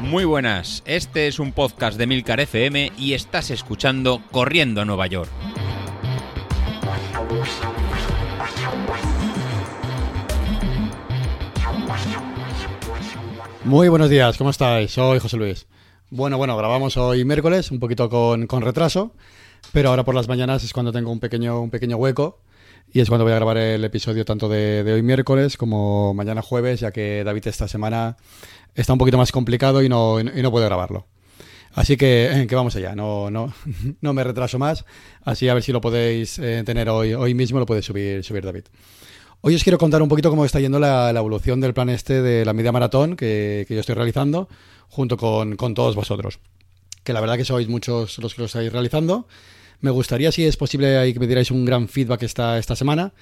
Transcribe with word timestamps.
Muy 0.00 0.24
buenas, 0.24 0.82
este 0.86 1.26
es 1.26 1.40
un 1.40 1.52
podcast 1.52 1.98
de 1.98 2.06
Milcar 2.06 2.38
FM 2.40 2.92
y 2.96 3.14
estás 3.14 3.50
escuchando 3.50 4.22
Corriendo 4.30 4.80
a 4.80 4.84
Nueva 4.84 5.06
York. 5.08 5.28
Muy 13.64 13.88
buenos 13.88 14.08
días, 14.08 14.38
¿cómo 14.38 14.50
estáis? 14.50 14.92
Soy 14.92 15.18
José 15.18 15.36
Luis. 15.36 15.66
Bueno, 16.10 16.38
bueno, 16.38 16.56
grabamos 16.56 16.96
hoy 16.96 17.24
miércoles, 17.24 17.72
un 17.72 17.80
poquito 17.80 18.08
con, 18.08 18.46
con 18.46 18.62
retraso, 18.62 19.12
pero 19.72 19.88
ahora 19.88 20.04
por 20.04 20.14
las 20.14 20.28
mañanas 20.28 20.62
es 20.62 20.72
cuando 20.72 20.92
tengo 20.92 21.10
un 21.10 21.18
pequeño, 21.18 21.60
un 21.60 21.70
pequeño 21.70 21.96
hueco 21.96 22.38
y 22.92 23.00
es 23.00 23.08
cuando 23.08 23.24
voy 23.24 23.32
a 23.32 23.36
grabar 23.36 23.58
el 23.58 23.84
episodio 23.84 24.24
tanto 24.24 24.48
de, 24.48 24.84
de 24.84 24.92
hoy 24.92 25.02
miércoles 25.02 25.56
como 25.56 26.14
mañana 26.14 26.42
jueves, 26.42 26.80
ya 26.80 26.92
que 26.92 27.24
David 27.24 27.46
esta 27.48 27.68
semana 27.68 28.16
está 28.74 28.92
un 28.92 28.98
poquito 28.98 29.18
más 29.18 29.32
complicado 29.32 29.82
y 29.82 29.88
no, 29.88 30.20
y 30.20 30.42
no 30.42 30.50
puede 30.50 30.66
grabarlo. 30.66 31.06
Así 31.72 31.98
que, 31.98 32.30
eh, 32.32 32.46
que 32.46 32.54
vamos 32.54 32.74
allá, 32.76 32.94
no, 32.94 33.30
no, 33.30 33.52
no 34.00 34.12
me 34.14 34.24
retraso 34.24 34.58
más, 34.58 34.86
así 35.22 35.48
a 35.48 35.54
ver 35.54 35.62
si 35.62 35.72
lo 35.72 35.80
podéis 35.82 36.38
eh, 36.38 36.62
tener 36.64 36.88
hoy, 36.88 37.12
hoy 37.12 37.34
mismo, 37.34 37.58
lo 37.58 37.66
puede 37.66 37.82
subir, 37.82 38.24
subir 38.24 38.44
David. 38.44 38.64
Hoy 39.42 39.54
os 39.54 39.62
quiero 39.62 39.76
contar 39.76 40.00
un 40.00 40.08
poquito 40.08 40.30
cómo 40.30 40.46
está 40.46 40.58
yendo 40.58 40.78
la, 40.78 41.12
la 41.12 41.20
evolución 41.20 41.60
del 41.60 41.74
plan 41.74 41.90
este 41.90 42.22
de 42.22 42.44
la 42.46 42.54
media 42.54 42.72
maratón 42.72 43.14
que, 43.14 43.66
que 43.68 43.74
yo 43.74 43.80
estoy 43.80 43.94
realizando 43.94 44.48
junto 44.88 45.18
con, 45.18 45.56
con, 45.56 45.74
todos 45.74 45.94
vosotros. 45.94 46.40
Que 47.04 47.12
la 47.12 47.20
verdad 47.20 47.36
que 47.36 47.44
sois 47.44 47.68
muchos 47.68 48.18
los 48.18 48.34
que 48.34 48.40
lo 48.40 48.46
estáis 48.46 48.72
realizando. 48.72 49.28
Me 49.80 49.90
gustaría, 49.90 50.32
si 50.32 50.44
es 50.44 50.56
posible, 50.56 51.12
que 51.12 51.20
me 51.20 51.26
dierais 51.26 51.50
un 51.50 51.64
gran 51.64 51.88
feedback 51.88 52.22
esta, 52.22 52.58
esta 52.58 52.76
semana, 52.76 53.12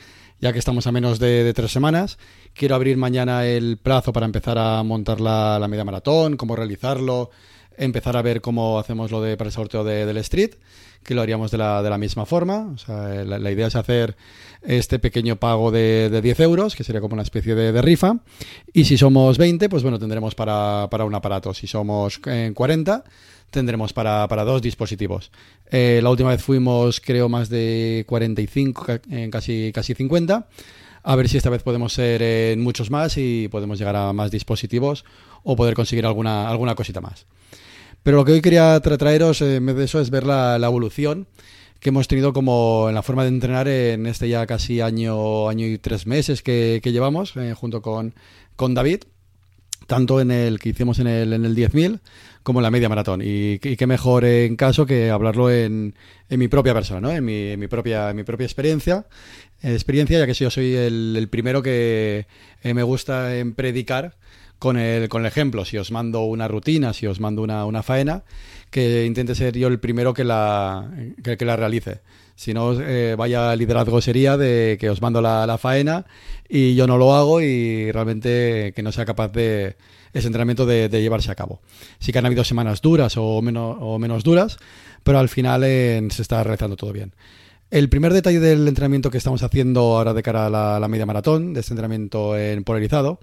ya 0.40 0.52
que 0.52 0.58
estamos 0.58 0.86
a 0.86 0.92
menos 0.92 1.18
de, 1.18 1.44
de, 1.44 1.52
tres 1.52 1.72
semanas. 1.72 2.18
Quiero 2.54 2.74
abrir 2.74 2.96
mañana 2.96 3.46
el 3.46 3.76
plazo 3.76 4.12
para 4.12 4.26
empezar 4.26 4.58
a 4.58 4.82
montar 4.82 5.20
la, 5.20 5.58
la 5.58 5.68
media 5.68 5.84
maratón, 5.84 6.36
cómo 6.36 6.54
realizarlo, 6.54 7.30
empezar 7.76 8.16
a 8.16 8.22
ver 8.22 8.40
cómo 8.40 8.78
hacemos 8.78 9.10
lo 9.10 9.20
de 9.20 9.36
para 9.36 9.48
el 9.48 9.52
sorteo 9.52 9.84
de, 9.84 10.06
del 10.06 10.16
street, 10.18 10.54
que 11.04 11.14
lo 11.14 11.22
haríamos 11.22 11.50
de 11.50 11.58
la, 11.58 11.82
de 11.82 11.90
la 11.90 11.98
misma 11.98 12.26
forma. 12.26 12.72
O 12.74 12.78
sea, 12.78 13.24
la, 13.24 13.38
la, 13.38 13.50
idea 13.50 13.68
es 13.68 13.76
hacer 13.76 14.16
este 14.62 14.98
pequeño 14.98 15.36
pago 15.36 15.70
de, 15.70 16.08
de 16.10 16.22
10 16.22 16.40
euros, 16.40 16.74
que 16.74 16.84
sería 16.84 17.00
como 17.00 17.14
una 17.14 17.22
especie 17.22 17.54
de, 17.54 17.82
rifa. 17.82 18.18
Y 18.72 18.84
si 18.84 18.96
somos 18.96 19.38
20, 19.38 19.68
pues 19.68 19.82
bueno, 19.82 19.98
tendremos 19.98 20.34
para, 20.34 20.88
para 20.90 21.04
un 21.04 21.14
aparato. 21.14 21.54
Si 21.54 21.66
somos 21.66 22.20
eh, 22.26 22.52
40, 22.54 23.04
tendremos 23.50 23.92
para, 23.92 24.26
para 24.28 24.44
dos 24.44 24.62
dispositivos. 24.62 25.30
Eh, 25.70 26.00
la 26.02 26.10
última 26.10 26.30
vez 26.30 26.42
fuimos, 26.42 27.00
creo, 27.00 27.28
más 27.28 27.48
de 27.48 28.04
45, 28.08 28.86
eh, 29.10 29.28
casi, 29.30 29.70
casi 29.72 29.94
50. 29.94 30.48
A 31.06 31.16
ver 31.16 31.28
si 31.28 31.36
esta 31.36 31.50
vez 31.50 31.62
podemos 31.62 31.92
ser 31.92 32.22
en 32.22 32.62
muchos 32.62 32.90
más 32.90 33.18
y 33.18 33.48
podemos 33.48 33.78
llegar 33.78 33.94
a 33.94 34.12
más 34.14 34.30
dispositivos 34.30 35.04
o 35.42 35.54
poder 35.54 35.74
conseguir 35.74 36.06
alguna, 36.06 36.48
alguna 36.48 36.74
cosita 36.74 37.02
más. 37.02 37.26
Pero 38.04 38.18
lo 38.18 38.24
que 38.26 38.32
hoy 38.32 38.42
quería 38.42 38.78
tra 38.80 38.98
traeros 38.98 39.40
eh, 39.40 39.56
en 39.56 39.66
vez 39.66 39.76
de 39.76 39.84
eso 39.84 39.98
es 39.98 40.10
ver 40.10 40.24
la, 40.24 40.56
evolución 40.62 41.26
que 41.80 41.88
hemos 41.88 42.06
tenido 42.06 42.34
como 42.34 42.86
en 42.88 42.94
la 42.94 43.02
forma 43.02 43.22
de 43.22 43.30
entrenar 43.30 43.66
en 43.66 44.06
este 44.06 44.28
ya 44.28 44.46
casi 44.46 44.82
año, 44.82 45.48
año 45.48 45.66
y 45.66 45.78
tres 45.78 46.06
meses 46.06 46.42
que, 46.42 46.80
llevamos 46.84 47.34
eh, 47.36 47.54
junto 47.54 47.80
con, 47.80 48.14
con 48.56 48.74
David, 48.74 49.04
tanto 49.86 50.20
en 50.20 50.30
el 50.30 50.58
que 50.58 50.70
hicimos 50.70 50.98
en 50.98 51.06
el, 51.06 51.32
en 51.32 51.46
el 51.46 51.56
10.000 51.56 52.00
como 52.42 52.60
en 52.60 52.64
la 52.64 52.70
media 52.70 52.90
maratón. 52.90 53.22
Y, 53.22 53.54
y 53.54 53.76
qué 53.76 53.86
mejor 53.86 54.26
en 54.26 54.56
caso 54.56 54.84
que 54.84 55.10
hablarlo 55.10 55.50
en, 55.50 55.94
en 56.28 56.38
mi 56.38 56.48
propia 56.48 56.74
persona, 56.74 57.00
¿no? 57.00 57.10
en, 57.10 57.24
mi, 57.24 57.48
en 57.52 57.60
mi, 57.60 57.68
propia, 57.68 58.12
mi 58.12 58.22
propia 58.22 58.44
experiencia, 58.44 59.06
experiencia, 59.62 60.18
ya 60.18 60.26
que 60.26 60.34
yo 60.34 60.50
soy 60.50 60.74
el, 60.74 61.26
primero 61.30 61.62
que 61.62 62.26
eh, 62.62 62.74
me 62.74 62.82
gusta 62.82 63.36
en 63.36 63.54
predicar 63.54 64.14
con 64.64 64.78
el, 64.78 65.10
con 65.10 65.20
el 65.20 65.26
ejemplo. 65.26 65.66
Si 65.66 65.76
os 65.76 65.90
mando 65.90 66.22
una 66.22 66.48
rutina, 66.48 66.94
si 66.94 67.06
os 67.06 67.20
mando 67.20 67.42
una, 67.42 67.66
una 67.66 67.82
faena, 67.82 68.22
que 68.70 69.04
intente 69.04 69.34
ser 69.34 69.58
yo 69.58 69.68
el 69.68 69.78
primero 69.78 70.14
que 70.14 70.24
la, 70.24 70.90
que, 71.22 71.44
la 71.44 71.54
realice. 71.54 72.00
Si 72.34 72.54
no, 72.54 72.72
eh, 72.80 73.14
vaya 73.14 73.54
liderazgo 73.56 74.00
sería 74.00 74.38
de 74.38 74.78
que 74.80 74.88
os 74.88 75.02
mando 75.02 75.20
la, 75.20 75.46
la, 75.46 75.58
faena 75.58 76.06
y 76.48 76.74
yo 76.76 76.86
no 76.86 76.96
lo 76.96 77.14
hago 77.14 77.42
y 77.42 77.92
realmente 77.92 78.72
que 78.74 78.82
no 78.82 78.90
sea 78.90 79.04
capaz 79.04 79.28
de 79.32 79.76
ese 80.14 80.28
entrenamiento 80.28 80.64
de, 80.64 80.88
de 80.88 81.02
llevarse 81.02 81.30
a 81.30 81.34
cabo. 81.34 81.60
Sí 81.98 82.10
que 82.10 82.18
han 82.20 82.26
habido 82.26 82.42
semanas 82.42 82.80
duras 82.80 83.18
o 83.18 83.42
menos, 83.42 83.76
o 83.80 83.98
menos 83.98 84.24
duras, 84.24 84.56
pero 85.02 85.18
al 85.18 85.28
final 85.28 85.62
eh, 85.62 86.00
se 86.10 86.22
está 86.22 86.42
realizando 86.42 86.76
todo 86.76 86.92
bien. 86.94 87.12
El 87.74 87.88
primer 87.88 88.12
detalle 88.12 88.38
del 88.38 88.68
entrenamiento 88.68 89.10
que 89.10 89.18
estamos 89.18 89.42
haciendo 89.42 89.80
ahora 89.96 90.14
de 90.14 90.22
cara 90.22 90.46
a 90.46 90.48
la, 90.48 90.78
la, 90.78 90.86
media 90.86 91.06
maratón, 91.06 91.54
de 91.54 91.58
este 91.58 91.72
entrenamiento 91.72 92.38
en 92.38 92.62
polarizado, 92.62 93.18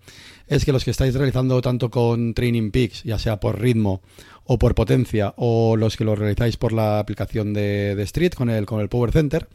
es 0.46 0.66
que 0.66 0.74
los 0.74 0.84
que 0.84 0.92
estáis 0.92 1.16
realizando 1.16 1.62
tanto 1.62 1.90
con 1.90 2.34
Training 2.34 2.72
Peaks, 2.72 3.04
ya 3.04 3.18
sea 3.18 3.40
por 3.40 3.62
ritmo 3.62 4.02
o 4.44 4.60
por 4.60 4.76
potencia, 4.76 5.34
o 5.38 5.78
los 5.78 5.96
que 5.96 6.04
lo 6.04 6.18
realizáis 6.18 6.58
por 6.58 6.74
la 6.74 7.00
aplicación 7.00 7.54
de, 7.54 7.96
de 7.96 8.04
Street 8.04 8.34
con 8.34 8.50
el, 8.50 8.66
con 8.66 8.82
el 8.82 8.90
Power 8.90 9.14
Center, 9.14 9.48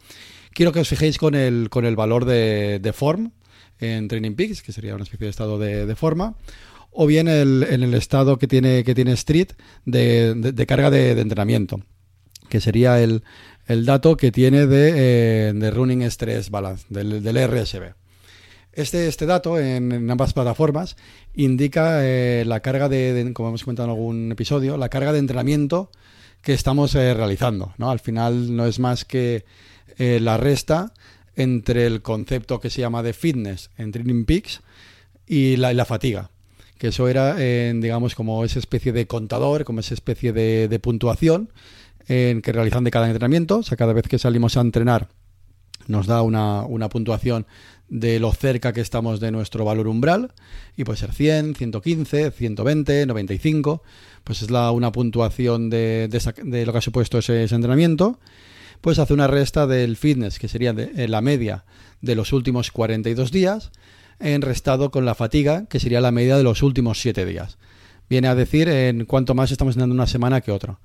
quiero 0.51 0.71
que 0.71 0.79
os 0.79 0.89
fijéis 0.89 1.19
con 1.19 1.35
el, 1.35 1.69
con 1.69 1.85
el 1.85 1.95
valor 1.95 2.25
de, 2.25 2.79
de 2.79 2.91
form 2.91 3.33
en 3.77 4.07
Training 4.07 4.33
Peaks, 4.33 4.63
que 4.63 4.73
sería 4.73 4.95
una 4.95 5.03
especie 5.03 5.25
de 5.25 5.29
estado 5.29 5.59
de, 5.59 5.85
de 5.85 5.95
forma, 5.95 6.37
o 6.89 7.05
bien 7.05 7.27
el, 7.27 7.67
en 7.69 7.83
el 7.83 7.93
estado 7.93 8.39
que 8.39 8.47
tiene, 8.47 8.83
que 8.83 8.95
tiene 8.95 9.11
Street 9.11 9.49
de, 9.85 10.33
de, 10.33 10.65
carga 10.65 10.89
de 10.89 11.11
entrenamiento, 11.11 11.81
que 12.49 12.61
sería 12.61 12.99
el, 12.99 13.21
el 13.67 13.85
dato 13.85 14.15
que 14.15 14.31
tiene 14.31 14.65
de, 14.65 14.93
eh, 14.95 15.53
de 15.53 15.71
Running 15.71 16.03
Stress 16.03 16.49
Balance, 16.49 16.85
del, 16.89 17.21
del 17.21 17.47
RSB. 17.47 17.93
Este, 18.71 19.07
este 19.07 19.25
dato 19.25 19.59
en, 19.59 20.09
ambas 20.09 20.33
plataformas 20.33 20.95
indica 21.35 22.05
eh, 22.05 22.43
la 22.45 22.61
carga 22.61 22.87
de, 22.89 23.31
como 23.33 23.49
hemos 23.49 23.63
comentado 23.63 23.87
en 23.87 23.91
algún 23.91 24.31
episodio, 24.31 24.77
la 24.77 24.89
carga 24.89 25.11
de 25.11 25.19
entrenamiento 25.19 25.91
que 26.41 26.53
estamos 26.53 26.95
eh, 26.95 27.13
realizando. 27.13 27.73
¿no? 27.77 27.91
Al 27.91 27.99
final 27.99 28.55
no 28.55 28.65
es 28.65 28.79
más 28.79 29.05
que 29.05 29.45
la 29.99 30.37
resta 30.37 30.93
entre 31.35 31.87
el 31.87 32.03
concepto 32.03 32.59
que 32.59 32.69
se 32.69 32.81
llama 32.81 33.01
de 33.01 33.13
fitness 33.13 33.71
en 33.79 33.91
Training 33.91 34.25
Peaks 34.25 34.61
y 35.25 35.55
la, 35.57 35.73
la 35.73 35.85
fatiga. 35.85 36.29
Que 36.77 36.89
eso 36.89 37.07
era, 37.07 37.33
digamos, 37.35 38.13
como 38.13 38.45
esa 38.45 38.59
especie 38.59 38.93
de 38.93 39.07
contador, 39.07 39.63
como 39.63 39.79
esa 39.79 39.95
especie 39.95 40.33
de, 40.33 40.67
de 40.67 40.79
puntuación 40.79 41.49
en 42.07 42.41
que 42.41 42.51
realizan 42.51 42.83
de 42.83 42.91
cada 42.91 43.07
entrenamiento. 43.07 43.59
O 43.59 43.63
sea, 43.63 43.77
cada 43.77 43.93
vez 43.93 44.07
que 44.07 44.19
salimos 44.19 44.57
a 44.57 44.61
entrenar 44.61 45.09
nos 45.87 46.07
da 46.07 46.21
una, 46.21 46.63
una 46.63 46.89
puntuación 46.89 47.47
de 47.89 48.19
lo 48.19 48.33
cerca 48.33 48.73
que 48.73 48.81
estamos 48.81 49.19
de 49.19 49.31
nuestro 49.31 49.63
valor 49.63 49.87
umbral 49.87 50.33
y 50.75 50.83
puede 50.83 50.99
ser 50.99 51.13
100, 51.13 51.55
115, 51.55 52.31
120, 52.31 53.05
95, 53.05 53.83
pues 54.23 54.41
es 54.41 54.51
la, 54.51 54.71
una 54.71 54.91
puntuación 54.91 55.69
de, 55.69 56.07
de, 56.09 56.17
esa, 56.17 56.33
lo 56.43 56.71
que 56.71 56.77
ha 56.77 56.81
supuesto 56.81 57.17
ese, 57.17 57.43
entrenamiento, 57.43 58.19
pues 58.81 58.99
hace 58.99 59.13
una 59.13 59.27
resta 59.27 59.67
del 59.67 59.95
fitness 59.95 60.39
que 60.39 60.49
sería 60.49 60.73
de, 60.73 61.07
la 61.07 61.21
media 61.21 61.63
de 62.01 62.15
los 62.15 62.33
últimos 62.33 62.71
42 62.71 63.31
días 63.31 63.71
en 64.19 64.41
restado 64.41 64.91
con 64.91 65.05
la 65.05 65.15
fatiga 65.15 65.65
que 65.67 65.79
sería 65.79 66.01
la 66.01 66.11
media 66.11 66.37
de 66.37 66.43
los 66.43 66.63
últimos 66.63 66.99
7 66.99 67.25
días. 67.25 67.57
Viene 68.09 68.27
a 68.27 68.35
decir 68.35 68.69
en 68.69 69.05
cuánto 69.05 69.35
más 69.35 69.51
estamos 69.51 69.75
teniendo 69.75 69.93
una 69.93 70.07
semana 70.07 70.41
que 70.41 70.51
otro. 70.51 70.79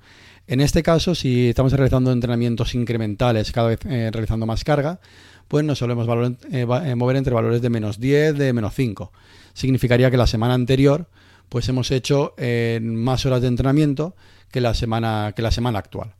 En 0.45 0.59
este 0.59 0.83
caso, 0.83 1.15
si 1.15 1.49
estamos 1.49 1.71
realizando 1.71 2.11
entrenamientos 2.11 2.75
incrementales, 2.75 3.51
cada 3.51 3.69
vez 3.69 3.79
eh, 3.85 4.09
realizando 4.11 4.45
más 4.45 4.63
carga, 4.63 4.99
pues 5.47 5.63
nos 5.63 5.79
solemos 5.79 6.05
valor, 6.05 6.35
eh, 6.51 6.65
mover 6.95 7.15
entre 7.15 7.33
valores 7.33 7.61
de 7.61 7.69
menos 7.69 7.99
10, 7.99 8.37
de 8.37 8.53
menos 8.53 8.73
5. 8.73 9.11
Significaría 9.53 10.11
que 10.11 10.17
la 10.17 10.27
semana 10.27 10.53
anterior 10.53 11.07
pues 11.47 11.69
hemos 11.69 11.91
hecho 11.91 12.33
eh, 12.37 12.79
más 12.81 13.25
horas 13.25 13.41
de 13.41 13.47
entrenamiento 13.47 14.15
que 14.51 14.59
la 14.59 14.73
semana, 14.73 15.33
que 15.35 15.41
la 15.41 15.51
semana 15.51 15.79
actual. 15.79 16.13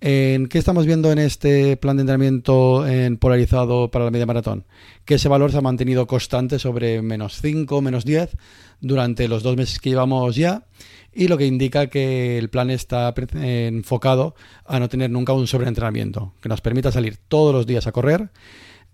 ¿En 0.00 0.48
¿Qué 0.48 0.58
estamos 0.58 0.84
viendo 0.84 1.10
en 1.12 1.18
este 1.18 1.76
plan 1.76 1.96
de 1.96 2.02
entrenamiento 2.02 2.86
en 2.86 3.16
polarizado 3.16 3.90
para 3.90 4.04
la 4.04 4.10
media 4.10 4.26
maratón? 4.26 4.64
Que 5.04 5.14
ese 5.14 5.28
valor 5.28 5.50
se 5.50 5.58
ha 5.58 5.62
mantenido 5.62 6.06
constante 6.06 6.58
sobre 6.58 7.00
menos 7.00 7.40
5, 7.40 7.80
menos 7.80 8.04
10 8.04 8.36
durante 8.80 9.28
los 9.28 9.42
dos 9.42 9.56
meses 9.56 9.78
que 9.78 9.90
llevamos 9.90 10.36
ya 10.36 10.66
y 11.14 11.28
lo 11.28 11.38
que 11.38 11.46
indica 11.46 11.86
que 11.86 12.38
el 12.38 12.50
plan 12.50 12.70
está 12.70 13.14
enfocado 13.16 14.34
a 14.66 14.78
no 14.78 14.88
tener 14.88 15.10
nunca 15.10 15.32
un 15.32 15.46
sobreentrenamiento, 15.46 16.34
que 16.40 16.48
nos 16.48 16.60
permita 16.60 16.90
salir 16.92 17.16
todos 17.28 17.54
los 17.54 17.66
días 17.66 17.86
a 17.86 17.92
correr, 17.92 18.30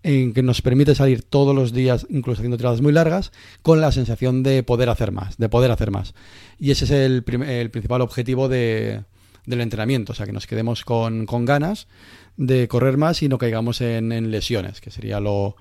en 0.03 0.33
que 0.33 0.43
nos 0.43 0.63
permite 0.63 0.95
salir 0.95 1.23
todos 1.23 1.55
los 1.55 1.73
días, 1.73 2.07
incluso 2.11 2.41
haciendo 2.41 2.57
tiradas 2.57 2.83
muy 2.83 2.93
largas, 2.93 3.33
con 3.63 3.81
la 3.81 3.91
sensación 3.91 4.43
de 4.43 4.63
poder 4.63 4.89
hacer 4.91 5.13
más, 5.13 5.39
de 5.39 5.49
poder 5.49 5.71
hacer 5.71 5.91
más. 5.91 6.15
Y 6.59 6.71
ese 6.71 6.85
es 6.85 6.91
el, 6.91 7.25
el 7.47 7.71
principal 7.71 8.01
objetivo 8.01 8.49
de, 8.49 9.05
del 9.51 9.61
entrenamiento, 9.61 10.13
o 10.13 10.15
sea, 10.15 10.27
que 10.27 10.33
nos 10.33 10.47
quedemos 10.47 10.85
con, 10.85 11.27
con, 11.27 11.45
ganas 11.45 11.89
de 12.37 12.69
correr 12.69 12.97
más 12.97 13.23
y 13.23 13.29
no 13.29 13.39
caigamos 13.39 13.81
en, 13.81 14.31
lesiones, 14.31 14.81
que 14.81 14.91
sería 14.91 15.21
lo, 15.21 15.57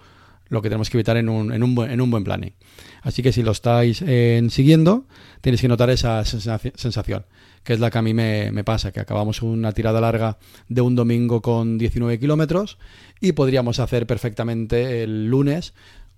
lo 0.47 0.61
que 0.61 0.69
tenemos 0.69 0.89
que 0.89 0.97
evitar 0.97 1.17
en 1.17 1.29
un, 1.29 1.51
en 1.51 1.63
un, 1.63 1.75
buen, 1.75 1.91
en 1.91 2.01
un 2.01 2.09
buen 2.11 2.23
planning. 2.23 2.53
Así 3.01 3.21
que 3.21 3.31
si 3.31 3.43
lo 3.43 3.51
estáis 3.51 4.03
eh, 4.05 4.45
siguiendo, 4.49 5.05
tenéis 5.41 5.61
que 5.61 5.67
notar 5.67 5.89
esa 5.89 6.23
sensación, 6.23 7.25
que 7.63 7.73
es 7.73 7.79
la 7.79 7.89
que 7.89 7.97
a 7.97 8.01
mí 8.01 8.13
me, 8.13 8.51
me, 8.51 8.63
pasa, 8.63 8.91
que 8.91 8.99
acabamos 8.99 9.41
una 9.41 9.73
tirada 9.73 9.99
larga 9.99 10.37
de 10.67 10.81
un 10.81 10.95
domingo 10.95 11.41
con 11.41 11.77
19 11.77 12.19
kilómetros 12.19 12.77
y 13.19 13.33
podríamos 13.33 13.79
hacer 13.79 14.07
perfectamente 14.07 15.03
el 15.03 15.27
lunes 15.27 15.73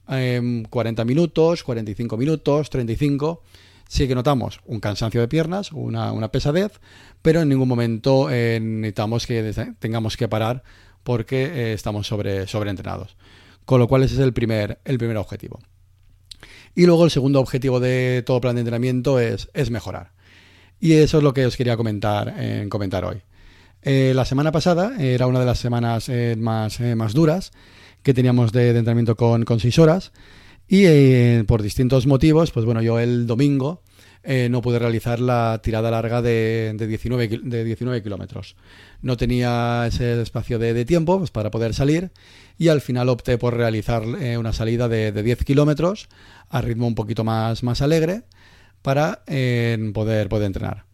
40 0.06 1.02
em, 1.02 1.08
minutos, 1.08 1.64
45 1.64 2.18
minutos, 2.18 2.70
35. 2.70 3.42
Sí 3.92 4.08
que 4.08 4.16
notamos 4.16 4.62
un 4.66 4.80
cansancio 4.80 5.20
de 5.20 5.28
piernas, 5.28 5.74
una, 5.74 6.32
pesadez, 6.32 6.80
pero 7.22 7.42
en 7.42 7.50
ningún 7.50 7.68
momento 7.68 8.30
eh, 8.32 8.58
necesitamos 8.62 9.28
que 9.28 9.54
tengamos 9.80 10.16
que 10.16 10.30
parar 10.30 10.64
porque 11.04 11.44
eh, 11.44 11.74
estamos 11.74 12.08
sobre, 12.08 12.48
sobreentrenados. 12.48 13.18
Con 13.66 13.80
lo 13.80 13.90
cual 13.90 14.04
ese 14.04 14.14
es 14.14 14.22
el 14.22 14.32
primer, 14.32 14.80
el 14.86 14.98
primer 14.98 15.18
objetivo. 15.18 15.60
Y 16.74 16.86
luego 16.86 17.04
el 17.04 17.12
segundo 17.12 17.42
objetivo 17.42 17.82
de 17.82 18.24
todo 18.26 18.40
plan 18.40 18.56
de 18.56 18.62
entrenamiento 18.62 19.20
es, 19.20 19.50
es 19.54 19.72
mejorar. 19.72 20.14
Y 20.80 20.94
eso 20.94 21.18
es 21.18 21.24
lo 21.26 21.34
que 21.34 21.46
os 21.46 21.58
quería 21.58 21.76
comentar, 21.76 22.34
comentar 22.70 23.04
hoy. 23.04 23.22
Eh, 23.84 24.14
la 24.16 24.26
semana 24.26 24.52
pasada 24.52 24.94
era 25.00 25.26
una 25.26 25.40
de 25.40 25.46
las 25.46 25.58
semanas 25.58 26.08
eh, 26.08 26.36
más, 26.38 26.80
eh, 26.80 26.96
más 26.96 27.14
duras 27.14 27.52
que 28.04 28.14
teníamos 28.14 28.52
de, 28.52 28.70
entrenamiento 28.70 29.16
con, 29.16 29.44
con, 29.44 29.60
seis 29.60 29.80
horas 29.80 30.12
y 30.74 31.44
por 31.44 31.62
distintos 31.62 32.08
motivos, 32.08 32.52
pues 32.52 32.66
bueno, 32.66 32.82
yo 32.82 33.00
el 33.00 33.28
domingo 33.28 33.82
no 34.50 34.62
pude 34.62 34.80
realizar 34.80 35.20
la 35.20 35.60
tirada 35.62 35.92
larga 35.92 36.22
de, 36.22 36.74
de 36.76 36.88
19, 36.88 37.42
de 37.44 37.64
19 37.64 38.02
kilómetros. 38.02 38.56
No 39.02 39.18
tenía 39.18 39.86
ese 39.88 40.22
espacio 40.22 40.60
de, 40.60 40.86
tiempo 40.86 41.18
pues, 41.18 41.32
para 41.32 41.52
poder 41.52 41.74
salir 41.74 42.12
y 42.58 42.70
al 42.70 42.82
final 42.82 43.10
opté 43.10 43.38
por 43.38 43.58
realizar 43.58 44.04
una 44.04 44.54
salida 44.54 44.88
de, 44.88 45.12
10 45.12 45.44
kilómetros 45.44 46.08
a 46.50 46.62
ritmo 46.62 46.88
un 46.88 46.96
poquito 46.96 47.24
más, 47.24 47.64
más 47.64 47.82
alegre 47.82 48.24
para 48.82 49.24
poder, 49.94 50.30
poder 50.30 50.46
entrenar. 50.46 50.86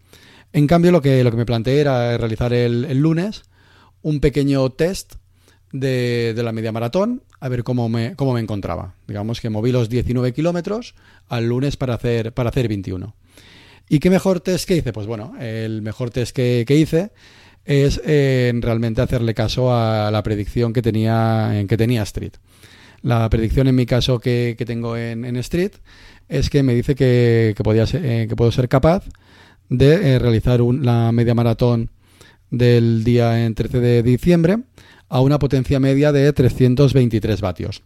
En 0.53 0.68
cambio, 0.68 0.91
lo 0.91 1.01
que, 1.01 1.24
lo 1.24 1.31
que 1.31 1.38
me 1.38 1.45
planteé 1.45 1.81
era 1.81 2.18
realizar 2.18 2.53
el, 2.53 2.97
lunes 2.97 3.44
un 4.01 4.19
pequeño 4.19 4.69
test 4.71 5.15
de, 5.71 6.33
la 6.35 6.51
media 6.51 6.71
maratón, 6.71 7.24
a 7.39 7.50
ver 7.50 7.63
cómo 7.63 7.89
me, 7.89 8.16
cómo 8.16 8.34
me 8.34 8.39
encontraba. 8.39 8.95
Digamos 9.07 9.42
que 9.42 9.50
moví 9.50 9.72
los 9.72 9.89
19 9.89 10.34
kilómetros 10.34 10.95
al 11.28 11.48
lunes 11.48 11.78
para 11.78 11.95
hacer, 11.95 12.34
para 12.34 12.50
hacer 12.50 12.68
21. 12.68 13.16
¿Y 13.89 14.00
qué 14.00 14.10
mejor 14.10 14.42
test 14.42 14.68
que 14.68 14.78
hice? 14.78 14.92
Pues 14.92 15.07
bueno, 15.07 15.34
el 15.39 15.81
mejor 15.81 16.10
test 16.10 16.36
que, 16.36 16.66
hice 16.69 17.12
es 17.66 18.01
eh, 18.06 18.51
realmente 18.56 19.01
hacerle 19.01 19.34
caso 19.34 19.74
a 19.74 20.10
la 20.12 20.24
predicción 20.24 20.74
que 20.74 20.81
tenía, 20.81 21.66
que 21.68 21.78
tenía 21.78 22.04
Street. 22.04 22.34
La 23.01 23.30
predicción 23.30 23.68
en 23.68 23.75
mi 23.75 23.86
caso 23.86 24.19
que, 24.19 24.56
tengo 24.66 24.98
en, 24.98 25.36
Street 25.38 25.72
es 26.28 26.50
que 26.50 26.63
me 26.63 26.74
dice 26.74 26.95
que, 26.95 27.56
podía 27.63 27.86
eh, 27.94 28.25
que 28.28 28.36
puedo 28.36 28.51
ser 28.51 28.68
capaz 28.68 29.06
de 29.69 30.16
eh, 30.16 30.19
realizar 30.19 30.60
la 30.60 31.12
media 31.12 31.36
maratón 31.36 31.92
del 32.50 33.04
día 33.04 33.45
en 33.45 33.54
13 33.54 33.80
de 33.80 34.04
diciembre 34.04 34.60
a 35.09 35.21
una 35.21 35.39
potencia 35.39 35.80
media 35.80 36.12
de 36.12 36.31
323 36.33 37.42
vatios, 37.42 37.83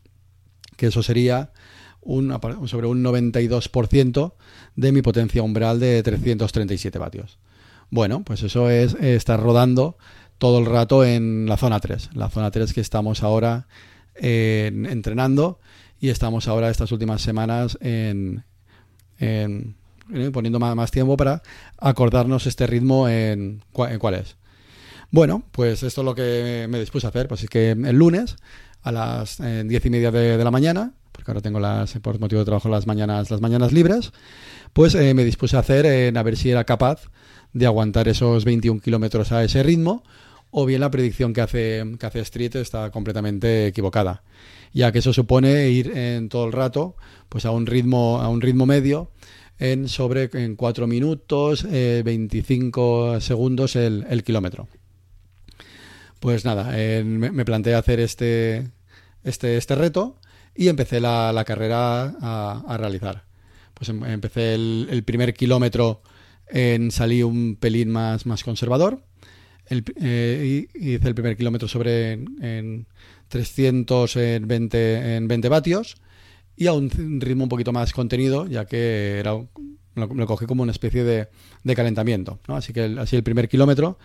que 0.77 0.87
eso 0.87 1.03
sería 1.03 1.51
sobre 2.03 2.87
un 2.87 3.03
92% 3.03 4.33
de 4.75 4.91
mi 4.91 5.01
potencia 5.01 5.43
umbral 5.43 5.79
de 5.79 6.01
337 6.01 6.97
vatios. 6.97 7.37
Bueno, 7.89 8.23
pues 8.23 8.41
eso 8.43 8.69
es 8.69 8.95
estar 8.95 9.39
rodando 9.39 9.97
todo 10.37 10.59
el 10.59 10.65
rato 10.65 11.05
en 11.05 11.45
la 11.47 11.57
zona 11.57 11.79
3, 11.79 12.11
la 12.13 12.29
zona 12.29 12.49
3 12.49 12.73
que 12.73 12.81
estamos 12.81 13.21
ahora 13.21 13.67
entrenando 14.15 15.59
y 15.99 16.09
estamos 16.09 16.47
ahora 16.47 16.69
estas 16.69 16.91
últimas 16.91 17.21
semanas 17.21 17.77
en 17.81 18.43
¿eh? 19.19 20.31
poniendo 20.31 20.59
más, 20.59 20.91
tiempo 20.91 21.15
para 21.17 21.41
acordarnos 21.77 22.45
este 22.47 22.67
ritmo 22.67 23.07
en, 23.07 23.61
cuál 23.71 24.15
es. 24.15 24.35
Bueno, 25.11 25.43
pues 25.51 25.83
esto 25.83 26.01
es 26.01 26.05
lo 26.05 26.15
que 26.15 26.67
me 26.69 26.79
dispuse 26.79 27.05
a 27.05 27.09
hacer. 27.09 27.27
Pues 27.27 27.43
es 27.43 27.49
que 27.49 27.71
el 27.71 27.95
lunes 27.95 28.37
a 28.81 28.91
las 28.91 29.39
eh, 29.39 29.63
diez 29.65 29.85
y 29.85 29.89
media 29.89 30.09
de, 30.11 30.43
la 30.43 30.51
mañana, 30.51 30.93
porque 31.11 31.31
ahora 31.31 31.41
tengo 31.41 31.59
las, 31.59 31.93
por 31.99 32.19
motivo 32.19 32.39
de 32.39 32.45
trabajo 32.45 32.69
las 32.69 32.87
mañanas, 32.87 33.29
las 33.29 33.41
mañanas 33.41 33.71
libres, 33.73 34.11
pues 34.73 34.95
eh, 34.95 35.13
me 35.13 35.23
dispuse 35.23 35.57
a 35.57 35.59
hacer 35.59 35.85
en 35.85 36.17
a 36.17 36.23
ver 36.23 36.37
si 36.37 36.49
era 36.49 36.63
capaz 36.63 37.11
de 37.53 37.65
aguantar 37.65 38.07
esos 38.07 38.45
21 38.45 38.79
kilómetros 38.79 39.31
a 39.31 39.43
ese 39.43 39.61
ritmo, 39.61 40.03
o 40.49 40.65
bien 40.65 40.81
la 40.81 40.91
predicción 40.91 41.33
que 41.33 41.41
hace, 41.41 41.83
que 41.99 42.05
hace 42.05 42.19
Street 42.21 42.55
está 42.55 42.89
completamente 42.91 43.67
equivocada, 43.67 44.23
ya 44.73 44.91
que 44.91 44.99
eso 44.99 45.13
supone 45.13 45.69
ir 45.69 45.95
en 45.97 46.29
todo 46.29 46.45
el 46.45 46.53
rato 46.53 46.95
pues 47.29 47.45
a 47.45 47.51
un 47.51 47.65
ritmo, 47.65 48.19
a 48.21 48.29
un 48.29 48.41
ritmo 48.41 48.65
medio 48.65 49.11
en 49.59 49.87
sobre 49.87 50.29
en 50.33 50.55
4 50.55 50.87
minutos, 50.87 51.63
25 51.63 53.17
eh, 53.17 53.21
segundos 53.21 53.75
el, 53.75 54.23
kilómetro. 54.23 54.67
Pues 56.21 56.45
nada, 56.45 56.71
me, 57.03 57.45
planteé 57.45 57.73
hacer 57.73 57.99
este, 57.99 58.69
este, 59.23 59.57
este 59.57 59.73
reto 59.73 60.19
y 60.53 60.67
empecé 60.67 60.99
la, 60.99 61.43
carrera 61.47 62.13
a, 62.21 62.77
realizar. 62.77 63.23
Pues 63.73 63.89
em, 63.89 64.03
empecé 64.05 64.53
el, 64.53 65.03
primer 65.03 65.33
kilómetro 65.33 66.03
en 66.47 66.91
salí 66.91 67.23
un 67.23 67.55
pelín 67.55 67.89
más, 67.89 68.27
más 68.27 68.43
conservador. 68.43 69.03
Eh, 69.67 70.67
y 70.75 70.93
hice 70.93 71.07
el 71.07 71.15
primer 71.15 71.35
kilómetro 71.35 71.67
sobre 71.67 72.11
en, 72.11 72.85
320 73.29 75.15
en 75.15 75.27
20 75.27 75.49
vatios 75.49 75.95
y 76.55 76.67
a 76.67 76.73
un 76.73 77.19
ritmo 77.19 77.45
un 77.45 77.49
poquito 77.49 77.73
más 77.73 77.93
contenido, 77.93 78.45
ya 78.45 78.65
que 78.65 79.17
era 79.17 79.31
lo, 79.95 80.27
cogí 80.27 80.45
como 80.45 80.61
una 80.61 80.71
especie 80.71 81.03
de, 81.03 81.29
calentamiento. 81.75 82.39
Así 82.45 82.73
que 82.73 82.85
el, 82.85 82.99
así 82.99 83.15
el 83.15 83.23
primer 83.23 83.49
kilómetro 83.49 83.97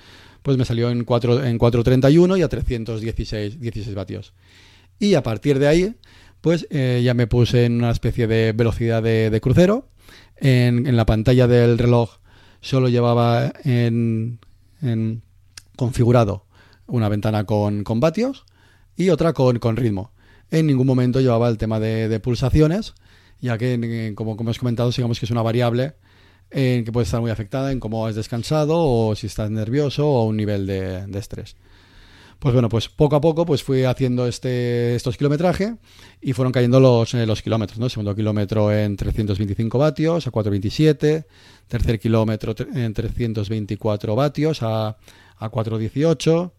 pues 0.47 0.57
me 0.59 0.65
salió 0.65 0.91
en 0.91 1.03
4 1.03 1.43
en 1.43 1.59
4.31 1.59 2.39
y 2.39 2.43
a 2.43 2.49
316 2.49 3.59
16 3.59 3.97
vatios. 3.97 4.33
Y 5.01 5.15
a 5.15 5.23
partir 5.25 5.59
de 5.59 5.67
ahí, 5.67 5.97
pues 6.41 6.69
eh, 6.71 7.03
ya 7.05 7.15
me 7.15 7.27
puse 7.27 7.65
en 7.65 7.79
una 7.79 7.91
especie 7.91 8.29
de 8.29 8.53
velocidad 8.53 9.03
de, 9.03 9.41
crucero. 9.43 9.89
En, 10.37 10.97
la 10.97 11.05
pantalla 11.05 11.49
del 11.49 11.79
reloj 11.79 12.19
solo 12.61 12.89
llevaba 12.89 13.53
en, 13.65 14.39
configurado 15.75 16.47
una 16.87 17.09
ventana 17.09 17.43
con, 17.43 17.83
con 17.83 17.99
vatios 17.99 18.45
y 18.97 19.09
otra 19.09 19.33
con, 19.33 19.59
con 19.59 19.75
ritmo 19.75 20.13
en 20.53 20.69
ningún 20.69 20.87
momento 20.87 21.19
llevaba 21.21 21.49
el 21.49 21.59
tema 21.59 21.81
de, 21.81 22.21
pulsaciones, 22.21 22.95
ya 23.41 23.59
que, 23.59 24.13
como, 24.15 24.37
como 24.37 24.51
hemos 24.51 24.61
comentado, 24.61 24.93
digamos 24.93 25.19
que 25.19 25.27
es 25.27 25.33
una 25.33 25.43
variable 25.43 25.95
en 26.51 26.85
que 26.85 26.93
puede 26.93 27.05
estar 27.05 27.21
muy 27.21 27.31
afectada 27.31 27.73
en 27.73 27.81
cómo 27.81 28.07
has 28.07 28.15
descansado 28.15 28.79
o 28.79 29.15
si 29.15 29.27
estás 29.27 29.51
nervioso 29.51 30.07
o 30.09 30.25
un 30.25 30.37
nivel 30.37 30.67
de, 30.67 31.07
estrés. 31.19 31.57
Pues 32.39 32.53
bueno, 32.53 32.69
pues 32.69 32.89
poco 32.89 33.17
a 33.17 33.21
poco 33.21 33.47
pues 33.47 33.63
fui 33.63 33.85
haciendo 33.85 34.27
este, 34.27 34.95
estos 34.95 35.17
kilometrajes 35.17 35.73
y 36.21 36.35
fueron 36.35 36.53
cayendo 36.53 36.81
los, 36.81 37.15
eh, 37.15 37.25
los 37.27 37.41
kilómetros, 37.41 37.79
¿no? 37.79 37.89
Segundo 37.89 38.15
kilómetro 38.15 38.71
en 38.73 38.97
325 38.97 39.79
vatios 39.79 40.27
a 40.27 40.31
427, 40.31 41.27
tercer 41.67 41.99
kilómetro 41.99 42.55
en 42.75 42.93
324 42.93 44.15
vatios 44.15 44.63
a, 44.63 44.99
a 45.39 45.49
418, 45.49 46.53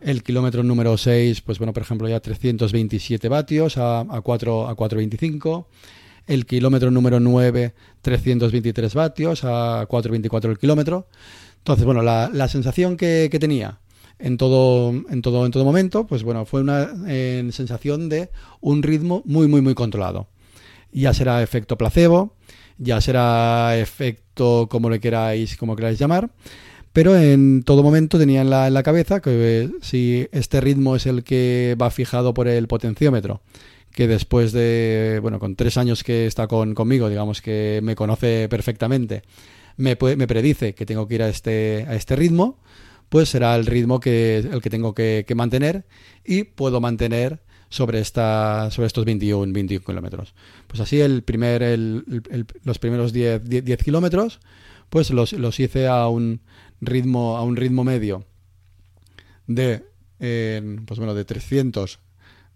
el 0.00 0.22
kilómetro 0.22 0.62
número 0.62 0.96
6, 0.96 1.40
pues 1.40 1.58
bueno, 1.58 1.72
por 1.72 1.82
ejemplo, 1.82 2.08
ya 2.08 2.20
327 2.20 3.28
vatios 3.28 3.78
a, 3.78 4.00
a, 4.00 4.20
4, 4.20 4.68
a 4.68 4.74
425. 4.74 5.68
El 6.26 6.46
kilómetro 6.46 6.90
número 6.90 7.20
9, 7.20 7.74
323 8.02 8.94
vatios 8.94 9.44
a 9.44 9.86
424 9.88 10.50
el 10.50 10.58
kilómetro. 10.58 11.08
Entonces, 11.58 11.84
bueno, 11.84 12.02
la, 12.02 12.30
la 12.32 12.48
sensación 12.48 12.96
que, 12.96 13.28
que, 13.30 13.38
tenía 13.38 13.80
en 14.18 14.36
todo, 14.36 14.90
en, 14.90 15.22
todo, 15.22 15.46
en 15.46 15.52
todo 15.52 15.64
momento, 15.64 16.06
pues 16.06 16.22
bueno, 16.22 16.44
fue 16.46 16.60
una 16.60 16.88
sensación 17.52 18.08
de 18.08 18.30
un 18.60 18.82
ritmo 18.82 19.22
muy, 19.24 19.48
muy, 19.48 19.60
muy 19.60 19.74
controlado. 19.74 20.28
Ya 20.92 21.12
será 21.12 21.42
efecto 21.42 21.76
placebo, 21.76 22.34
ya 22.78 23.00
será 23.00 23.76
efecto 23.76 24.68
como 24.70 24.90
le 24.90 25.00
queráis, 25.00 25.56
como 25.56 25.76
queráis 25.76 25.98
llamar, 25.98 26.30
pero 26.92 27.14
en 27.14 27.62
todo 27.62 27.82
momento 27.82 28.18
tenía 28.18 28.40
en 28.40 28.48
la, 28.48 28.82
cabeza 28.82 29.20
que 29.20 29.64
eh, 29.64 29.70
si 29.82 30.28
este 30.32 30.60
ritmo 30.62 30.96
es 30.96 31.06
el 31.06 31.24
que 31.24 31.76
va 31.80 31.90
fijado 31.90 32.32
por 32.32 32.48
el 32.48 32.68
potenciómetro, 32.68 33.42
que 33.96 34.06
después 34.06 34.52
de, 34.52 35.20
bueno, 35.22 35.38
con 35.38 35.56
tres 35.56 35.78
años 35.78 36.04
que 36.04 36.26
está 36.26 36.46
con, 36.48 36.74
conmigo, 36.74 37.08
digamos 37.08 37.40
que 37.40 37.80
me 37.82 37.96
conoce 37.96 38.46
perfectamente, 38.50 39.22
me, 39.78 39.96
me 40.16 40.26
predice 40.26 40.74
que 40.74 40.84
tengo 40.84 41.08
que 41.08 41.14
ir 41.14 41.22
a 41.22 41.30
este, 41.30 41.86
a 41.88 41.94
este 41.94 42.14
ritmo, 42.14 42.58
pues 43.08 43.30
será 43.30 43.56
el 43.56 43.64
ritmo 43.64 43.98
que 43.98 44.36
el 44.36 44.60
que 44.60 44.68
tengo 44.68 44.94
que, 44.94 45.24
mantener 45.34 45.86
y 46.26 46.44
puedo 46.44 46.78
mantener 46.82 47.40
sobre 47.70 48.00
esta 48.00 48.70
sobre 48.70 48.86
estos 48.86 49.06
21, 49.06 49.50
21 49.54 49.82
kilómetros. 49.82 50.34
Pues 50.66 50.80
así 50.80 51.00
el 51.00 51.22
primer 51.22 51.62
el, 51.62 52.04
los 52.64 52.78
primeros 52.78 53.14
10, 53.14 53.48
10, 53.48 53.82
kilómetros 53.82 54.40
pues 54.90 55.08
los, 55.08 55.32
los 55.32 55.58
hice 55.58 55.86
a 55.86 56.06
un 56.08 56.42
ritmo, 56.82 57.38
a 57.38 57.44
un 57.44 57.56
ritmo 57.56 57.82
medio 57.82 58.26
de, 59.46 59.84
pues 60.18 60.98
bueno, 60.98 61.14
de 61.14 61.24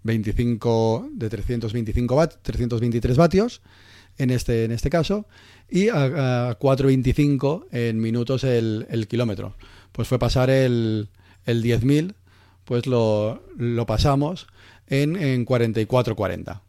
325, 0.04 1.10
de 1.12 1.28
325 1.28 2.28
323 2.42 3.16
vatios 3.16 3.62
en 4.18 4.30
este, 4.30 4.64
en 4.64 4.72
este 4.72 4.90
caso, 4.90 5.26
y 5.68 5.88
a, 5.88 6.58
4.25 6.58 7.66
en 7.72 8.00
minutos 8.00 8.44
el, 8.44 9.06
kilómetro. 9.08 9.54
Pues 9.92 10.08
fue 10.08 10.18
pasar 10.18 10.50
el, 10.50 11.08
el 11.46 11.62
10.000, 11.62 12.14
pues 12.64 12.86
lo, 12.86 13.42
lo 13.56 13.86
pasamos 13.86 14.46
en, 14.86 15.16
en 15.16 15.46
44.40. 15.46 16.60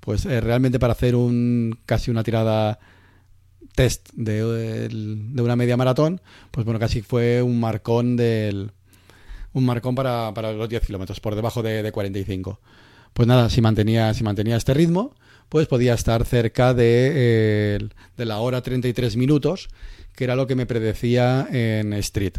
Pues 0.00 0.24
eh, 0.26 0.40
realmente 0.40 0.78
para 0.78 0.92
hacer 0.92 1.16
un 1.16 1.78
casi 1.86 2.10
una 2.10 2.22
tirada 2.22 2.78
test 3.74 4.08
de, 4.14 4.88
de, 4.88 5.42
una 5.42 5.54
media 5.54 5.76
maratón, 5.76 6.20
pues 6.50 6.64
bueno, 6.64 6.80
casi 6.80 7.02
fue 7.02 7.42
un 7.42 7.60
marcón 7.60 8.16
del 8.16 8.72
un 9.56 9.64
marcón 9.64 9.94
para, 9.94 10.52
los 10.52 10.68
10 10.68 10.86
kilómetros, 10.86 11.18
por 11.18 11.34
debajo 11.34 11.62
de, 11.62 11.82
de 11.82 11.90
45. 11.90 12.60
Pues 13.14 13.26
nada, 13.26 13.48
si 13.48 13.62
mantenía, 13.62 14.12
si 14.12 14.22
mantenía 14.22 14.54
este 14.54 14.74
ritmo, 14.74 15.14
pues 15.48 15.66
podía 15.66 15.94
estar 15.94 16.26
cerca 16.26 16.74
de, 16.74 17.12
eh, 17.14 17.78
de 18.18 18.24
la 18.26 18.38
hora 18.40 18.60
33 18.60 19.16
minutos, 19.16 19.70
que 20.14 20.24
era 20.24 20.36
lo 20.36 20.46
que 20.46 20.56
me 20.56 20.66
predecía 20.66 21.48
en 21.50 21.94
Street. 21.94 22.34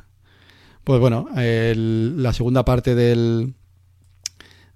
Pues 0.84 1.00
bueno, 1.00 1.28
la 1.34 2.34
segunda 2.34 2.64
parte 2.64 2.94
del, 2.94 3.56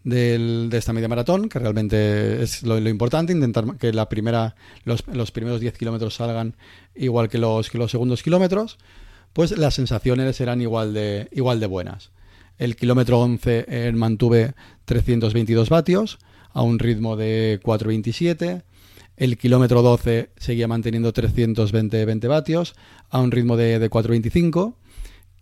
del, 0.03 0.69
de 0.71 0.77
esta 0.79 0.93
media 0.93 1.07
maratón, 1.07 1.47
que 1.47 1.59
realmente 1.59 2.41
es 2.41 2.63
lo, 2.63 2.79
importante, 2.89 3.33
intentar 3.33 3.77
que 3.77 3.93
la 3.93 4.09
primera, 4.09 4.55
los, 4.83 5.03
primeros 5.31 5.61
10 5.61 5.77
kilómetros 5.77 6.15
salgan 6.15 6.55
igual 6.95 7.29
que 7.29 7.37
los, 7.37 7.69
que 7.69 7.77
los 7.77 7.91
segundos 7.91 8.23
kilómetros, 8.23 8.79
pues 9.31 9.55
las 9.55 9.75
sensaciones 9.75 10.41
eran 10.41 10.59
igual 10.59 10.95
de, 10.95 11.29
igual 11.31 11.59
de 11.59 11.67
buenas. 11.67 12.09
El 12.61 12.75
kilómetro 12.75 13.19
11 13.19 13.65
eh, 13.67 13.91
mantuve 13.91 14.53
322 14.85 15.69
vatios 15.69 16.19
a 16.53 16.61
un 16.61 16.77
ritmo 16.77 17.17
de 17.17 17.59
427. 17.63 18.61
El 19.17 19.39
kilómetro 19.39 19.81
12 19.81 20.29
seguía 20.37 20.67
manteniendo 20.67 21.11
320 21.11 22.05
20 22.05 22.27
vatios 22.27 22.75
a 23.09 23.19
un 23.19 23.31
ritmo 23.31 23.57
de, 23.57 23.79
de 23.79 23.89
425. 23.89 24.77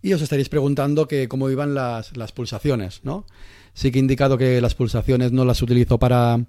Y 0.00 0.14
os 0.14 0.22
estaréis 0.22 0.48
preguntando 0.48 1.06
que 1.08 1.28
cómo 1.28 1.50
iban 1.50 1.74
las, 1.74 2.16
las, 2.16 2.32
pulsaciones, 2.32 3.00
¿no? 3.04 3.26
Sí 3.74 3.92
que 3.92 3.98
he 3.98 4.00
indicado 4.00 4.38
que 4.38 4.62
las 4.62 4.74
pulsaciones 4.74 5.30
no 5.30 5.44
las 5.44 5.60
utilizo 5.60 5.98
para, 5.98 6.46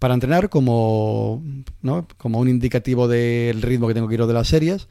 para 0.00 0.14
entrenar 0.14 0.48
como, 0.48 1.44
¿no? 1.80 2.08
como 2.18 2.40
un 2.40 2.48
indicativo 2.48 3.06
del 3.06 3.62
ritmo 3.62 3.86
que 3.86 3.94
tengo 3.94 4.08
que 4.08 4.14
ir 4.14 4.26
de 4.26 4.34
las 4.34 4.48
series, 4.48 4.88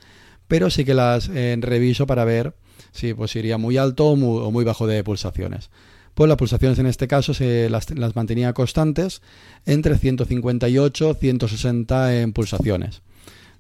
pero 0.48 0.70
sí 0.70 0.86
que 0.86 0.94
las 0.94 1.28
eh, 1.28 1.58
reviso 1.60 2.08
para 2.08 2.24
ver 2.24 2.54
si 2.92 3.14
pues 3.14 3.36
iría 3.36 3.58
muy 3.58 3.78
alto 3.78 4.08
o 4.08 4.16
muy, 4.16 4.42
o 4.42 4.52
muy, 4.52 4.64
bajo 4.64 4.88
de 4.88 5.04
pulsaciones. 5.04 5.70
Pues 6.14 6.28
las 6.28 6.38
pulsaciones 6.38 6.78
en 6.80 6.88
este 6.88 7.08
caso 7.08 7.34
se 7.34 7.70
las, 7.70 7.88
mantenía 8.16 8.54
constantes 8.54 9.22
entre 9.66 9.98
158 9.98 11.14
160 11.14 12.22
en 12.22 12.34
pulsaciones. 12.34 13.02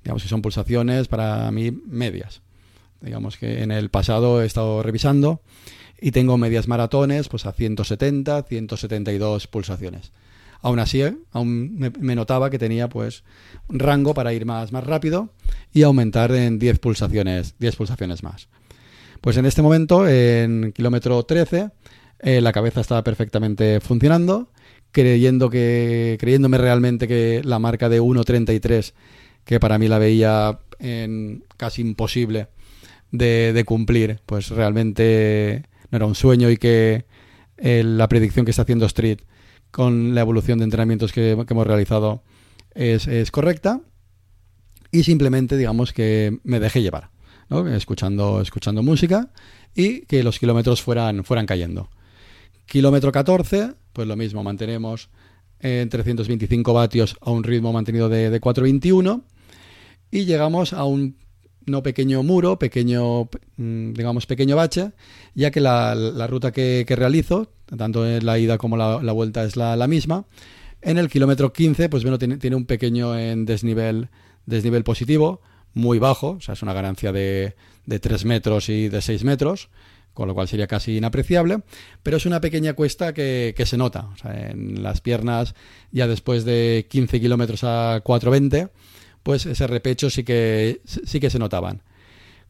Digamos 0.03 0.23
que 0.23 0.29
son 0.29 0.41
pulsaciones 0.41 1.07
para 1.07 1.49
mí 1.51 1.71
medias. 1.71 2.41
Digamos 3.01 3.37
que 3.37 3.63
en 3.63 3.71
el 3.71 3.89
pasado 3.89 4.41
he 4.41 4.45
estado 4.45 4.83
revisando 4.83 5.41
y 5.99 6.11
tengo 6.11 6.37
medias 6.37 6.67
maratones 6.67 7.29
pues 7.29 7.45
a 7.45 7.53
170, 7.53 8.43
172 8.43 9.47
pulsaciones. 9.47 10.11
Aún 10.63 10.79
así, 10.79 11.01
aún 11.31 11.91
me, 11.99 12.15
notaba 12.15 12.49
que 12.51 12.59
tenía 12.59 12.87
pues 12.87 13.23
un 13.67 13.79
rango 13.79 14.13
para 14.13 14.33
ir 14.33 14.45
más, 14.45 14.71
más 14.71 14.83
rápido 14.83 15.29
y 15.73 15.81
aumentar 15.81 16.31
en 16.33 16.59
10 16.59 16.79
pulsaciones, 16.79 17.55
10 17.57 17.75
pulsaciones 17.75 18.21
más. 18.21 18.47
Pues 19.21 19.37
en 19.37 19.45
este 19.45 19.61
momento, 19.61 20.07
en 20.07 20.73
kilómetro 20.73 21.23
13, 21.23 21.69
eh, 22.19 22.41
la 22.41 22.51
cabeza 22.51 22.81
estaba 22.81 23.03
perfectamente 23.03 23.79
funcionando, 23.79 24.49
creyendo 24.91 25.49
que, 25.49 26.17
creyéndome 26.19 26.57
realmente 26.57 27.07
que 27.07 27.41
la 27.43 27.59
marca 27.59 27.87
de 27.87 28.01
1.33, 28.01 28.93
que 29.45 29.59
para 29.59 29.77
mí 29.77 29.87
la 29.87 29.99
veía 29.99 30.59
en 30.79 31.43
casi 31.57 31.81
imposible, 31.81 32.47
de, 33.11 33.63
cumplir, 33.65 34.19
pues 34.25 34.49
realmente 34.49 35.63
no 35.91 35.97
era 35.97 36.05
un 36.05 36.15
sueño 36.15 36.49
y 36.49 36.57
que 36.57 37.05
eh, 37.57 37.83
la 37.85 38.07
predicción 38.07 38.45
que 38.45 38.51
está 38.51 38.63
haciendo 38.63 38.85
Street 38.85 39.19
con 39.69 40.15
la 40.15 40.21
evolución 40.21 40.59
de 40.59 40.65
entrenamientos 40.65 41.11
que, 41.11 41.31
hemos 41.31 41.67
realizado 41.67 42.23
es, 42.73 43.31
correcta 43.31 43.81
y 44.91 45.03
simplemente 45.03 45.57
digamos 45.57 45.93
que 45.93 46.39
me 46.43 46.59
dejé 46.59 46.81
llevar, 46.81 47.09
escuchando, 47.73 48.41
escuchando 48.41 48.83
música 48.83 49.29
y 49.75 50.01
que 50.01 50.23
los 50.23 50.39
kilómetros 50.39 50.81
fueran, 50.81 51.23
fueran 51.23 51.45
cayendo. 51.45 51.89
Kilómetro 52.65 53.11
14, 53.11 53.73
pues 53.93 54.07
lo 54.07 54.15
mismo, 54.15 54.43
mantenemos 54.43 55.09
en 55.59 55.89
325 55.89 56.73
vatios 56.73 57.17
a 57.21 57.31
un 57.31 57.43
ritmo 57.43 57.73
mantenido 57.73 58.09
de, 58.09 58.29
de 58.29 58.39
421 58.39 59.23
y 60.09 60.25
llegamos 60.25 60.73
a 60.73 60.85
un 60.85 61.15
no 61.65 61.83
pequeño 61.83 62.23
muro, 62.23 62.57
pequeño, 62.57 63.29
mm, 63.57 63.93
digamos, 63.93 64.25
pequeño 64.25 64.55
bache, 64.55 64.91
ya 65.35 65.51
que 65.51 65.61
la, 65.61 66.27
ruta 66.27 66.51
que, 66.51 66.85
realizo, 66.87 67.51
tanto 67.77 68.05
la 68.05 68.39
ida 68.39 68.57
como 68.57 68.77
la, 68.77 69.11
vuelta 69.11 69.43
es 69.43 69.55
la, 69.55 69.87
misma, 69.87 70.25
en 70.81 70.97
el 70.97 71.09
kilómetro 71.09 71.53
15, 71.53 71.89
pues 71.89 72.03
bueno, 72.03 72.17
tiene, 72.17 72.37
tiene 72.37 72.55
un 72.55 72.65
pequeño 72.65 73.17
en 73.17 73.45
desnivel, 73.45 74.09
desnivel 74.45 74.83
positivo, 74.83 75.41
muy 75.73 75.99
bajo, 75.99 76.31
o 76.31 76.41
sea, 76.41 76.53
es 76.53 76.61
una 76.61 76.73
ganancia 76.73 77.11
de, 77.11 77.55
de 77.85 77.99
3 77.99 78.25
metros 78.25 78.69
y 78.69 78.89
de 78.89 79.01
6 79.01 79.23
metros, 79.23 79.69
con 80.13 80.27
lo 80.27 80.33
cual 80.33 80.47
sería 80.47 80.67
casi 80.67 80.97
inapreciable, 80.97 81.59
pero 82.03 82.17
es 82.17 82.25
una 82.25 82.41
pequeña 82.41 82.73
cuesta 82.73 83.13
que, 83.13 83.53
que 83.55 83.65
se 83.65 83.77
nota, 83.77 84.09
en 84.25 84.83
las 84.83 85.01
piernas 85.01 85.55
ya 85.91 86.07
después 86.07 86.43
de 86.43 86.87
15 86.89 87.21
kilómetros 87.21 87.63
a 87.63 88.01
420, 88.03 88.69
pues 89.23 89.45
ese 89.45 89.67
repecho 89.67 90.09
sí 90.09 90.23
que, 90.23 90.81
sí 90.85 91.19
que 91.19 91.29
se 91.29 91.39
notaban. 91.39 91.83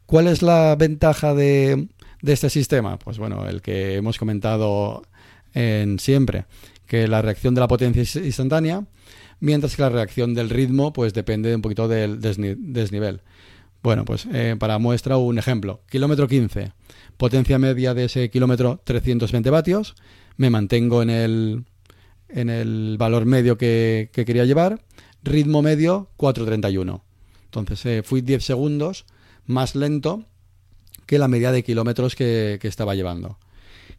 ¿Cuál 0.06 0.26
es 0.26 0.42
la 0.42 0.74
ventaja 0.76 1.34
de, 1.34 1.88
de 2.20 2.32
este 2.32 2.50
sistema? 2.50 2.98
Pues 2.98 3.18
bueno, 3.18 3.48
el 3.48 3.62
que 3.62 3.96
hemos 3.96 4.18
comentado 4.18 5.04
en 5.54 5.98
siempre, 5.98 6.46
que 6.86 7.06
la 7.08 7.22
reacción 7.22 7.54
de 7.54 7.60
la 7.60 7.68
potencia 7.68 8.02
es 8.02 8.16
instantánea, 8.16 8.84
mientras 9.42 9.76
que 9.76 9.82
la 9.82 9.90
reacción 9.90 10.32
del 10.32 10.48
ritmo 10.48 10.92
pues 10.92 11.12
depende 11.12 11.54
un 11.54 11.60
poquito 11.60 11.88
del 11.88 12.20
desnivel. 12.20 13.20
Bueno, 13.82 14.04
pues 14.04 14.26
eh, 14.32 14.56
para 14.58 14.78
muestra 14.78 15.16
un 15.16 15.38
ejemplo. 15.38 15.82
Kilómetro 15.90 16.28
15, 16.28 16.72
potencia 17.16 17.58
media 17.58 17.92
de 17.92 18.04
ese 18.04 18.30
kilómetro 18.30 18.80
320 18.84 19.50
vatios, 19.50 19.96
me 20.36 20.48
mantengo 20.48 21.02
en 21.02 21.10
el, 21.10 21.64
en 22.28 22.48
el 22.48 22.96
valor 22.98 23.26
medio 23.26 23.58
que, 23.58 24.10
que 24.12 24.24
quería 24.24 24.44
llevar 24.44 24.80
ritmo 25.24 25.60
medio 25.60 26.08
4.31. 26.16 27.02
Entonces 27.44 27.84
eh, 27.86 28.02
fui 28.04 28.20
10 28.20 28.44
segundos 28.44 29.04
más 29.44 29.74
lento 29.74 30.24
que 31.06 31.18
la 31.18 31.28
media 31.28 31.52
de 31.52 31.64
kilómetros 31.64 32.14
que, 32.14 32.58
estaba 32.62 32.94
llevando. 32.94 33.38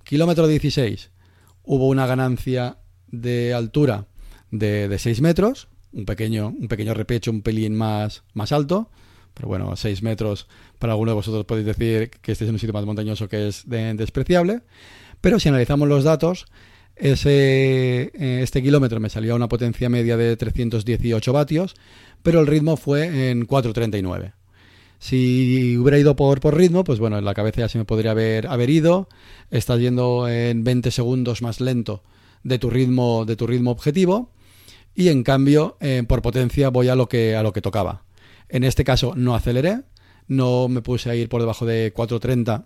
Kilómetro 0.04 0.48
16, 0.48 1.12
hubo 1.64 1.88
una 1.88 2.08
ganancia 2.08 2.78
de 3.08 3.54
altura 3.54 4.08
de, 4.54 4.98
6 4.98 5.22
metros, 5.22 5.68
un 5.92 6.06
pequeño, 6.06 6.50
un 6.50 6.68
pequeño 6.68 6.94
repecho, 6.94 7.32
un 7.32 7.42
pelín 7.42 7.76
más, 7.76 8.24
más 8.34 8.52
alto, 8.52 8.90
pero 9.34 9.48
bueno, 9.48 9.76
6 9.76 10.04
metros 10.04 10.48
para 10.80 10.94
alguno 10.94 11.12
de 11.12 11.16
vosotros 11.16 11.46
podéis 11.46 11.66
decir 11.66 12.12
que 12.22 12.32
este 12.32 12.46
es 12.46 12.52
un 12.52 12.60
sitio 12.60 12.74
más 12.74 12.86
montañoso 12.86 13.28
que 13.28 13.48
es 13.48 13.64
despreciable, 13.68 14.62
pero 15.22 15.40
si 15.40 15.50
analizamos 15.50 15.88
los 15.88 16.04
datos, 16.04 16.46
ese, 16.96 18.12
eh, 18.14 18.40
este 18.44 18.62
kilómetro 18.62 19.00
me 19.00 19.10
salió 19.10 19.34
a 19.34 19.36
una 19.36 19.50
potencia 19.50 19.90
media 19.90 20.18
de 20.18 20.38
318 20.38 21.34
vatios, 21.34 21.76
pero 22.22 22.40
el 22.40 22.48
ritmo 22.48 22.78
fue 22.78 23.30
en 23.32 23.48
4.39. 23.48 24.34
Si 25.00 25.76
hubiera 25.78 25.98
ido 25.98 26.16
por, 26.16 26.40
por 26.40 26.56
ritmo, 26.56 26.84
pues 26.84 27.00
bueno, 27.00 27.18
en 27.18 27.26
la 27.26 27.34
cabeza 27.34 27.62
ya 27.62 27.70
se 27.70 27.78
me 27.78 27.84
podría 27.84 28.12
haber, 28.12 28.48
haber 28.48 28.70
ido. 28.70 29.10
Estás 29.52 29.82
yendo 29.82 30.30
en 30.30 30.64
20 30.64 30.92
segundos 30.92 31.42
más 31.42 31.60
lento 31.60 32.04
de 32.44 32.60
tu 32.60 32.70
ritmo, 32.70 33.26
de 33.26 33.36
tu 33.36 33.48
ritmo 33.48 33.72
objetivo. 33.72 34.30
Y 34.96 35.10
en 35.10 35.24
cambio, 35.24 35.78
eh, 35.80 36.04
por 36.08 36.22
potencia 36.22 36.70
voy 36.70 36.90
a 36.90 36.96
lo, 36.96 37.08
que, 37.10 37.36
a 37.36 37.44
lo 37.44 37.54
que 37.54 37.62
tocaba. 37.62 38.04
En 38.50 38.64
este 38.64 38.84
caso 38.84 39.14
no 39.16 39.36
aceleré, 39.36 39.82
no 40.28 40.68
me 40.68 40.82
puse 40.82 41.10
a 41.10 41.16
ir 41.16 41.30
por 41.30 41.42
debajo 41.42 41.66
de 41.66 41.94
4.30, 41.94 42.66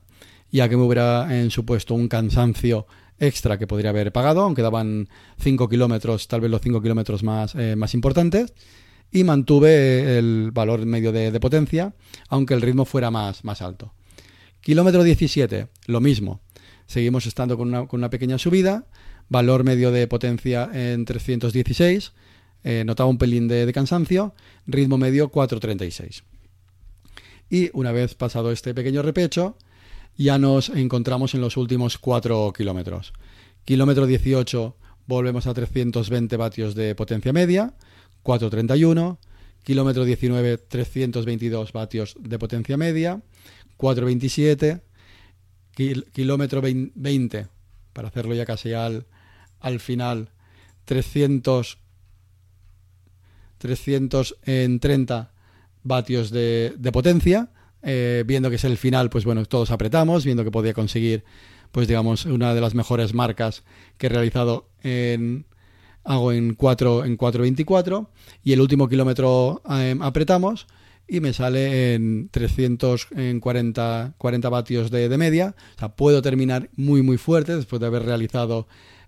ya 0.52 0.70
que 0.70 0.78
me 0.78 0.84
hubiera 0.84 1.40
en 1.40 1.52
supuesto 1.52 1.94
un 1.94 2.08
cansancio 2.08 2.88
extra 3.20 3.58
que 3.58 3.68
podría 3.68 3.90
haber 3.90 4.12
pagado, 4.12 4.42
aunque 4.42 4.62
daban 4.62 5.10
5 5.40 5.70
kilómetros, 5.70 6.28
tal 6.28 6.42
vez 6.42 6.52
los 6.52 6.62
5 6.62 6.82
kilómetros 6.82 7.24
más, 7.24 7.56
eh, 7.56 7.76
más 7.76 7.94
importantes, 7.94 8.54
y 9.12 9.24
mantuve 9.24 10.18
el 10.18 10.52
valor 10.52 10.86
medio 10.86 11.12
de, 11.12 11.40
potencia, 11.40 11.94
aunque 12.30 12.54
el 12.54 12.62
ritmo 12.62 12.86
fuera 12.86 13.10
más, 13.10 13.44
más 13.44 13.62
alto. 13.62 13.94
Kilómetro 14.60 15.04
17, 15.04 15.68
lo 15.86 16.02
mismo. 16.02 16.42
Seguimos 16.88 17.26
estando 17.26 17.58
con 17.58 17.70
una, 17.70 17.88
con 17.88 18.00
una 18.00 18.10
pequeña 18.10 18.38
subida, 18.38 18.86
valor 19.30 19.64
medio 19.64 19.92
de 19.92 20.08
potencia 20.08 20.70
en 20.74 21.06
316, 21.06 22.14
eh, 22.64 22.84
notaba 22.86 23.10
un 23.10 23.18
pelín 23.18 23.48
de, 23.48 23.66
de 23.66 23.74
cansancio, 23.74 24.34
ritmo 24.66 24.98
medio 24.98 25.30
436. 25.30 26.24
Y 27.50 27.70
una 27.74 27.92
vez 27.92 28.16
pasado 28.16 28.52
este 28.52 28.74
pequeño 28.74 29.02
repecho, 29.02 29.58
ya 30.18 30.38
nos 30.38 30.70
encontramos 30.70 31.34
en 31.34 31.42
los 31.42 31.58
últimos 31.58 31.98
4 31.98 32.52
kilómetros. 32.54 33.14
Kilómetro 33.64 34.06
18 34.06 34.76
volvemos 35.06 35.48
a 35.48 35.54
320 35.54 36.38
vatios 36.38 36.76
de 36.76 36.96
potencia 36.96 37.34
media, 37.34 37.74
431. 38.24 39.20
Kilómetro 39.64 40.06
19, 40.06 40.58
322 40.58 41.74
vatios 41.74 42.16
de 42.20 42.40
potencia 42.40 42.78
media, 42.78 43.22
427. 43.76 44.82
kilómetro 46.14 46.62
20, 46.62 47.48
para 47.94 48.08
hacerlo 48.08 48.34
ya 48.34 48.46
casi 48.46 48.74
al, 48.74 49.06
al 49.60 49.80
final, 49.80 50.30
300, 50.86 51.80
330 53.58 55.32
vatios 55.84 56.32
de, 56.32 56.74
de 56.78 56.92
potencia. 56.92 57.52
Eh, 57.84 58.24
viendo 58.26 58.50
que 58.50 58.56
es 58.56 58.64
el 58.64 58.78
final, 58.78 59.10
pues 59.10 59.24
bueno, 59.24 59.46
todos 59.46 59.72
apretamos, 59.72 60.26
viendo 60.26 60.44
que 60.44 60.52
podía 60.52 60.74
conseguir, 60.74 61.24
pues 61.72 61.88
digamos, 61.88 62.26
una 62.26 62.54
de 62.54 62.62
las 62.62 62.74
mejores 62.74 63.14
marcas 63.14 63.64
que 63.98 64.08
he 64.08 64.10
realizado 64.10 64.70
en, 64.82 65.46
hago 66.04 66.32
en 66.32 66.56
4 66.56 67.06
en 67.06 67.18
4.24 67.18 68.08
y 68.44 68.54
el 68.54 68.62
último 68.62 68.90
kilómetro 68.90 69.62
eh, 69.70 69.96
apretamos 70.02 70.68
y 71.08 71.20
me 71.20 71.34
sale 71.34 71.94
en 71.94 72.30
340 72.30 74.16
40 74.18 74.50
vatios 74.50 74.92
de, 74.92 75.08
de, 75.08 75.18
media. 75.18 75.56
O 75.76 75.80
sea, 75.80 75.96
puedo 75.96 76.22
terminar 76.22 76.70
muy 76.76 77.02
muy 77.04 77.18
fuerte 77.18 77.56
después 77.56 77.80
de 77.80 77.88
haber 77.88 78.04
realizado 78.04 78.68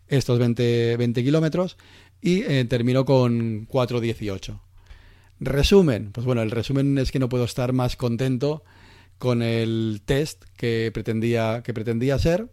estos 0.09 0.39
20, 0.39 0.97
20 0.97 1.23
kilómetros 1.23 1.77
y 2.21 2.41
eh, 2.43 2.65
termino 2.65 3.05
con 3.05 3.67
4.18. 3.67 4.59
Resumen, 5.39 6.11
pues 6.11 6.25
bueno, 6.25 6.41
el 6.41 6.51
resumen 6.51 6.97
es 6.97 7.11
que 7.11 7.19
no 7.19 7.29
puedo 7.29 7.45
estar 7.45 7.71
más 7.71 7.95
contento 7.95 8.63
con 9.17 9.41
el 9.41 10.01
test 10.05 10.43
que 10.57 10.91
pretendía, 10.93 11.61
que 11.63 11.73
pretendía 11.73 12.19
ser, 12.19 12.49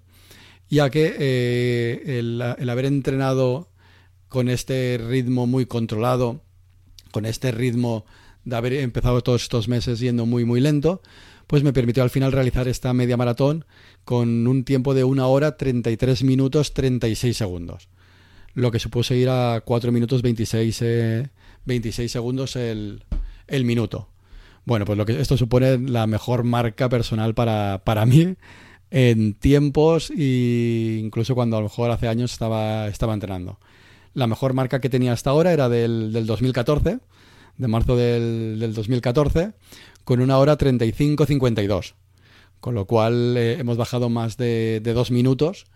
ya 0.68 0.90
que 0.90 1.14
eh, 1.18 2.18
el, 2.18 2.42
el, 2.58 2.70
haber 2.70 2.84
entrenado 2.84 3.70
con 4.28 4.48
este 4.48 4.98
ritmo 4.98 5.46
muy 5.46 5.66
controlado, 5.66 6.42
con 7.10 7.24
este 7.24 7.50
ritmo 7.50 8.04
de 8.44 8.56
haber 8.56 8.74
empezado 8.74 9.22
todos 9.22 9.42
estos 9.42 9.68
meses 9.68 9.98
yendo 9.98 10.26
muy 10.26 10.44
muy 10.44 10.60
lento, 10.60 11.02
pues 11.46 11.62
me 11.62 11.72
permitió 11.72 12.02
al 12.02 12.10
final 12.10 12.32
realizar 12.32 12.68
esta 12.68 12.92
media 12.92 13.16
maratón 13.16 13.64
con 14.04 14.46
un 14.46 14.64
tiempo 14.64 14.94
de 14.94 15.04
una 15.04 15.26
hora 15.26 15.56
33 15.56 16.24
minutos 16.24 16.74
36 16.74 17.36
segundos, 17.36 17.88
lo 18.54 18.70
que 18.70 18.78
supuso 18.78 19.14
ir 19.14 19.28
a 19.28 19.62
4 19.64 19.92
minutos 19.92 20.22
26 20.22 20.82
eh, 20.82 21.30
26 21.66 22.10
segundos 22.10 22.56
el, 22.56 23.04
el, 23.46 23.64
minuto. 23.64 24.08
Bueno, 24.64 24.84
pues 24.84 24.98
lo 24.98 25.04
que 25.04 25.20
esto 25.20 25.36
supone 25.36 25.78
la 25.78 26.06
mejor 26.06 26.44
marca 26.44 26.88
personal 26.88 27.34
para, 27.34 27.82
para 27.84 28.06
mí 28.06 28.36
en 28.90 29.34
tiempos 29.34 30.10
e 30.10 31.00
incluso 31.02 31.34
cuando 31.34 31.56
a 31.56 31.60
lo 31.60 31.66
mejor 31.66 31.90
hace 31.90 32.08
años 32.08 32.32
estaba, 32.32 32.88
estaba 32.88 33.14
entrenando. 33.14 33.58
La 34.14 34.26
mejor 34.26 34.54
marca 34.54 34.80
que 34.80 34.88
tenía 34.88 35.12
hasta 35.12 35.30
ahora 35.30 35.52
era 35.52 35.68
del, 35.68 36.12
del 36.12 36.26
2014, 36.26 36.98
de 37.58 37.68
marzo 37.68 37.96
del, 37.96 38.58
del, 38.58 38.74
2014, 38.74 39.52
con 40.06 40.20
una 40.20 40.38
hora 40.38 40.56
35-52. 40.56 41.94
Con 42.60 42.76
lo 42.76 42.86
cual 42.86 43.36
eh, 43.36 43.58
hemos 43.58 43.76
bajado 43.76 44.08
más 44.08 44.36
de, 44.36 44.80
dos 44.82 45.10
minutos 45.10 45.66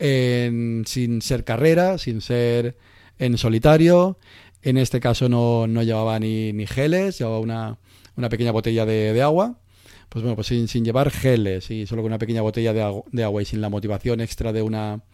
en, 0.00 0.82
sin 0.84 1.22
ser 1.22 1.44
carrera, 1.44 1.96
sin 1.96 2.20
ser 2.22 2.76
en 3.20 3.38
solitario, 3.38 4.18
en 4.62 4.78
este 4.78 4.98
caso 4.98 5.28
no, 5.28 5.68
no 5.68 5.84
llevaba 5.84 6.18
ni, 6.18 6.52
ni, 6.52 6.66
geles, 6.66 7.18
llevaba 7.20 7.38
una, 7.38 7.78
una 8.16 8.28
pequeña 8.28 8.50
botella 8.50 8.84
de, 8.84 9.12
de, 9.12 9.22
agua. 9.22 9.60
Pues 10.08 10.24
bueno, 10.24 10.34
pues 10.34 10.48
sin, 10.48 10.66
sin, 10.66 10.84
llevar 10.84 11.12
geles 11.12 11.70
y 11.70 11.86
solo 11.86 12.02
con 12.02 12.10
una 12.10 12.18
pequeña 12.18 12.42
botella 12.42 12.72
de, 12.72 13.02
de 13.12 13.24
agua 13.24 13.42
y 13.42 13.44
sin 13.44 13.60
la 13.60 13.68
motivación 13.68 14.20
extra 14.20 14.52
de 14.52 14.62
una, 14.62 15.04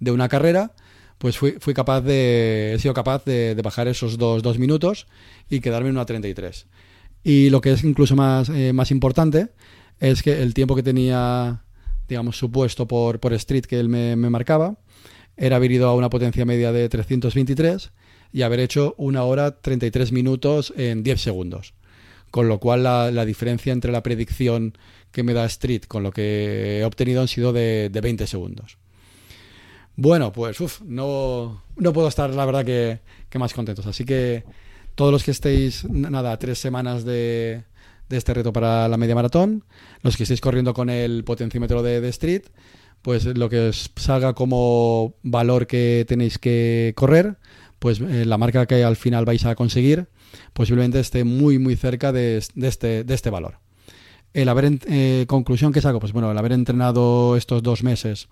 de 0.00 0.12
una 0.12 0.30
carrera, 0.30 0.72
pues 1.18 1.36
fui, 1.36 1.56
fui 1.60 1.74
capaz 1.74 2.00
de, 2.00 2.72
he 2.74 2.78
sido 2.78 2.94
capaz 2.94 3.26
de, 3.26 3.54
de 3.54 3.62
bajar 3.62 3.86
esos 3.86 4.16
dos, 4.16 4.42
dos, 4.42 4.58
minutos 4.58 5.08
y 5.50 5.60
quedarme 5.60 5.90
en 5.90 5.96
una 5.96 6.06
33. 6.06 6.66
Y 7.22 7.50
lo 7.50 7.60
que 7.60 7.72
es 7.72 7.84
incluso 7.84 8.16
más, 8.16 8.48
eh, 8.48 8.72
más 8.72 8.90
importante 8.90 9.50
es 10.00 10.22
que 10.22 10.42
el 10.42 10.54
tiempo 10.54 10.76
que 10.76 10.82
tenía, 10.82 11.62
digamos, 12.08 12.38
supuesto 12.38 12.86
por, 12.86 13.20
por 13.20 13.32
Street 13.34 13.64
que 13.64 13.80
él 13.80 13.88
me, 13.88 14.16
marcaba, 14.16 14.78
era 15.36 15.56
haber 15.56 15.72
ido 15.72 15.88
a 15.88 15.94
una 15.94 16.10
potencia 16.10 16.44
media 16.44 16.72
de 16.72 16.88
323 16.88 17.90
y 18.32 18.42
haber 18.42 18.60
hecho 18.60 18.94
una 18.98 19.24
hora 19.24 19.60
33 19.60 20.12
minutos 20.12 20.72
en 20.76 21.02
10 21.02 21.20
segundos. 21.20 21.74
Con 22.30 22.48
lo 22.48 22.60
cual 22.60 22.82
la, 22.82 23.10
la, 23.10 23.24
diferencia 23.24 23.72
entre 23.72 23.90
la 23.90 24.02
predicción 24.02 24.76
que 25.12 25.22
me 25.22 25.32
da 25.32 25.46
Street 25.46 25.84
con 25.88 26.02
lo 26.02 26.10
que 26.12 26.80
he 26.80 26.84
obtenido 26.84 27.22
han 27.22 27.28
sido 27.28 27.54
de, 27.54 27.88
de 27.90 28.00
20 28.02 28.26
segundos. 28.26 28.76
Bueno, 29.96 30.30
pues 30.30 30.60
uf, 30.60 30.80
no, 30.82 31.64
no 31.76 31.92
puedo 31.92 32.06
estar 32.06 32.30
la 32.30 32.44
verdad 32.44 32.64
que, 32.64 33.00
que, 33.28 33.38
más 33.40 33.52
contentos. 33.52 33.84
Así 33.86 34.04
que 34.04 34.44
todos 34.98 35.12
los 35.12 35.22
que 35.22 35.30
estéis, 35.30 35.88
nada, 35.88 36.36
tres 36.40 36.58
semanas 36.58 37.04
de, 37.04 37.62
de 38.08 38.16
este 38.16 38.34
reto 38.34 38.52
para 38.52 38.88
la 38.88 38.96
media 38.96 39.14
maratón, 39.14 39.62
los 40.02 40.16
que 40.16 40.24
estéis 40.24 40.40
corriendo 40.40 40.74
con 40.74 40.90
el 40.90 41.22
potenciómetro 41.22 41.84
de, 41.84 42.00
de 42.00 42.08
Street, 42.08 42.42
pues 43.00 43.24
lo 43.24 43.48
que 43.48 43.68
os 43.68 43.92
salga 43.94 44.34
como 44.34 45.14
valor 45.22 45.68
que 45.68 46.04
tenéis 46.08 46.38
que 46.38 46.94
correr, 46.96 47.38
pues 47.78 48.00
eh, 48.00 48.24
la 48.24 48.38
marca 48.38 48.66
que 48.66 48.82
al 48.82 48.96
final 48.96 49.24
vais 49.24 49.44
a 49.44 49.54
conseguir 49.54 50.08
posiblemente 50.52 50.98
esté 50.98 51.22
muy 51.22 51.60
muy 51.60 51.76
cerca 51.76 52.10
de, 52.10 52.38
este, 52.38 53.04
de 53.04 53.14
este 53.14 53.30
valor. 53.30 53.60
El 54.34 54.48
haber, 54.48 54.80
eh, 54.88 55.26
conclusión 55.28 55.72
que 55.72 55.80
saco, 55.80 56.00
pues 56.00 56.12
bueno, 56.12 56.32
el 56.32 56.38
haber 56.38 56.50
entrenado 56.50 57.36
estos 57.36 57.62
dos 57.62 57.84
meses 57.84 58.28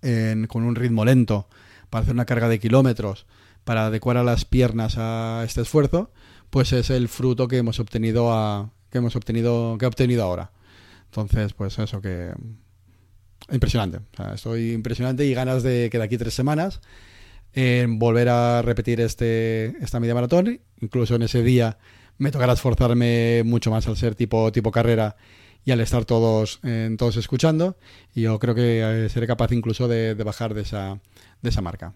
en, 0.00 0.46
con 0.46 0.62
un 0.62 0.76
ritmo 0.76 1.04
lento 1.04 1.48
para 1.90 2.04
hacer 2.04 2.14
una 2.14 2.24
carga 2.24 2.48
de 2.48 2.60
kilómetros, 2.60 3.26
para 3.64 3.86
adecuar 3.86 4.16
a 4.16 4.24
las 4.24 4.44
piernas 4.44 4.94
a 4.98 5.42
este 5.44 5.62
esfuerzo, 5.62 6.10
pues 6.50 6.72
es 6.72 6.90
el 6.90 7.08
fruto 7.08 7.48
que 7.48 7.58
hemos 7.58 7.80
obtenido 7.80 8.32
a, 8.32 8.70
que 8.90 8.98
hemos 8.98 9.16
obtenido 9.16 9.76
que 9.78 9.84
he 9.84 9.88
obtenido 9.88 10.22
ahora. 10.22 10.52
Entonces, 11.06 11.52
pues 11.52 11.78
eso 11.78 12.00
que 12.00 12.32
impresionante. 13.50 14.00
Estoy 14.34 14.72
impresionante 14.72 15.26
y 15.26 15.34
ganas 15.34 15.62
de 15.62 15.88
que 15.90 15.98
de 15.98 16.04
aquí 16.04 16.18
tres 16.18 16.34
semanas 16.34 16.80
volver 17.88 18.28
a 18.28 18.62
repetir 18.62 19.00
este, 19.00 19.76
esta 19.82 20.00
media 20.00 20.14
maratón. 20.14 20.60
Incluso 20.80 21.16
en 21.16 21.22
ese 21.22 21.42
día 21.42 21.78
me 22.18 22.30
tocará 22.30 22.52
esforzarme 22.52 23.42
mucho 23.44 23.70
más 23.70 23.86
al 23.88 23.96
ser 23.96 24.14
tipo, 24.14 24.52
tipo 24.52 24.70
carrera 24.70 25.16
y 25.64 25.70
al 25.70 25.80
estar 25.80 26.04
todos, 26.04 26.60
eh, 26.62 26.94
todos 26.98 27.16
escuchando. 27.16 27.76
Y 28.14 28.22
yo 28.22 28.38
creo 28.38 28.54
que 28.54 29.04
eh, 29.04 29.08
seré 29.08 29.26
capaz 29.26 29.52
incluso 29.52 29.88
de, 29.88 30.14
de, 30.14 30.24
bajar 30.24 30.54
de 30.54 30.62
esa, 30.62 31.00
de 31.40 31.50
esa 31.50 31.60
marca. 31.60 31.94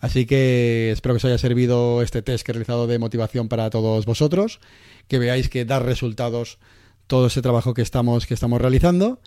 Así 0.00 0.26
que 0.26 0.90
espero 0.92 1.14
que 1.14 1.18
os 1.18 1.24
haya 1.24 1.38
servido 1.38 2.02
este 2.02 2.22
test 2.22 2.44
que 2.44 2.52
he 2.52 2.54
realizado 2.54 2.86
de 2.86 2.98
motivación 2.98 3.48
para 3.48 3.70
todos 3.70 4.04
vosotros, 4.04 4.60
que 5.08 5.18
veáis 5.18 5.48
que 5.48 5.64
da 5.64 5.78
resultados 5.78 6.58
todo 7.06 7.28
ese 7.28 7.42
trabajo 7.42 7.74
que 7.74 7.82
estamos, 7.82 8.26
que 8.26 8.34
estamos 8.34 8.60
realizando. 8.60 9.20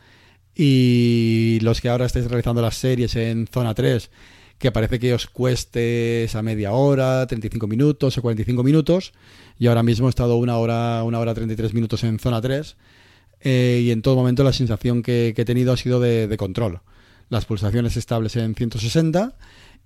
Y 0.56 1.60
los 1.62 1.82
que 1.82 1.90
ahora 1.90 2.06
estáis 2.06 2.28
realizando 2.28 2.62
las 2.62 2.76
series 2.76 3.16
en 3.16 3.48
zona 3.48 3.74
3, 3.74 4.12
que 4.58 4.72
parece 4.72 5.00
que 5.00 5.14
os 5.14 5.28
cueste 5.28 6.26
esa 6.26 6.42
media 6.42 6.74
hora, 6.74 7.26
35 7.26 7.66
minutos 7.68 8.18
o 8.18 8.22
45 8.22 8.64
minutos. 8.64 9.14
Y 9.58 9.68
ahora 9.68 9.84
mismo 9.84 10.08
he 10.08 10.10
estado 10.10 10.36
una 10.36 10.58
hora, 10.58 11.04
una 11.04 11.20
hora 11.20 11.34
33 11.34 11.74
minutos 11.74 12.04
en 12.04 12.20
zona 12.20 12.42
3. 12.42 12.76
Eh, 13.42 13.84
y 13.86 13.92
en 13.92 14.02
todo 14.02 14.16
momento 14.16 14.44
la 14.44 14.52
sensación 14.52 15.02
que, 15.02 15.34
he 15.36 15.46
tenido 15.46 15.72
ha 15.72 15.78
sido 15.78 16.00
de, 16.00 16.36
control. 16.38 16.82
Las 17.30 17.46
pulsaciones 17.46 17.96
estables 17.96 18.36
en 18.36 18.56
160 18.56 19.36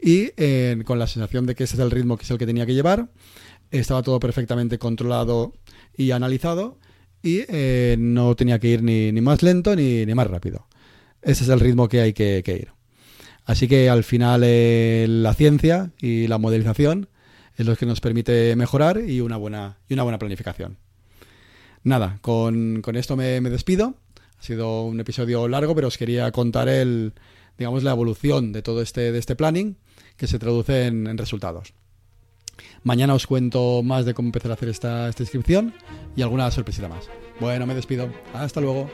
y 0.03 0.31
eh, 0.35 0.81
con 0.85 0.99
la 0.99 1.07
sensación 1.07 1.45
de 1.45 1.55
que 1.55 1.63
ese 1.63 1.75
es 1.75 1.79
el 1.79 1.89
ritmo 1.89 2.17
que 2.17 2.23
es 2.23 2.31
el 2.31 2.37
que 2.37 2.45
tenía 2.45 2.65
que 2.65 2.73
llevar. 2.73 3.07
Estaba 3.71 4.03
todo 4.03 4.19
perfectamente 4.19 4.77
controlado 4.77 5.53
y 5.95 6.11
analizado 6.11 6.77
y 7.21 7.43
eh, 7.47 7.95
no 7.97 8.35
tenía 8.35 8.59
que 8.59 8.67
ir 8.67 8.83
ni, 8.83 9.13
ni 9.13 9.21
más 9.21 9.41
lento 9.41 9.75
ni, 9.75 10.05
ni, 10.05 10.13
más 10.13 10.27
rápido. 10.27 10.67
Ese 11.21 11.45
es 11.45 11.49
el 11.49 11.61
ritmo 11.61 11.87
que 11.87 12.01
hay 12.01 12.13
que, 12.13 12.43
que 12.43 12.53
ir. 12.53 12.71
Así 13.45 13.67
que 13.69 13.89
al 13.89 14.03
final 14.03 14.41
eh, 14.43 15.05
la 15.07 15.33
ciencia 15.33 15.91
y 15.99 16.27
la 16.27 16.37
modelización 16.37 17.07
es 17.55 17.65
lo 17.65 17.75
que 17.77 17.85
nos 17.85 18.01
permite 18.01 18.55
mejorar 18.57 19.01
y 19.07 19.21
una 19.21 19.37
buena, 19.37 19.77
y 19.87 19.93
una 19.93 20.03
buena 20.03 20.19
planificación. 20.19 20.77
Nada, 21.83 22.19
con, 22.21 22.81
con 22.81 22.97
esto 22.97 23.15
me, 23.15 23.39
me, 23.39 23.49
despido. 23.49 23.95
Ha 24.37 24.43
sido 24.43 24.83
un 24.83 24.99
episodio 24.99 25.47
largo, 25.47 25.75
pero 25.75 25.87
os 25.87 25.97
quería 25.97 26.31
contar 26.31 26.67
el, 26.67 27.13
digamos, 27.57 27.83
la 27.83 27.91
evolución 27.91 28.51
de 28.51 28.61
todo 28.61 28.81
este, 28.81 29.11
de 29.11 29.19
este 29.19 29.35
planning 29.35 29.77
que 30.17 30.27
se 30.27 30.39
traduce 30.39 30.85
en, 30.85 31.17
resultados. 31.17 31.73
Mañana 32.83 33.13
os 33.13 33.25
cuento 33.25 33.81
más 33.83 34.05
de 34.05 34.13
cómo 34.13 34.27
empezar 34.27 34.51
a 34.51 34.53
hacer 34.53 34.69
esta, 34.69 35.09
esta 35.09 35.23
inscripción 35.23 35.73
y 36.15 36.21
alguna 36.21 36.49
sorpresita 36.51 36.87
más. 36.87 37.09
Bueno, 37.39 37.65
me 37.65 37.73
despido. 37.73 38.09
Hasta 38.33 38.61
luego. 38.61 38.89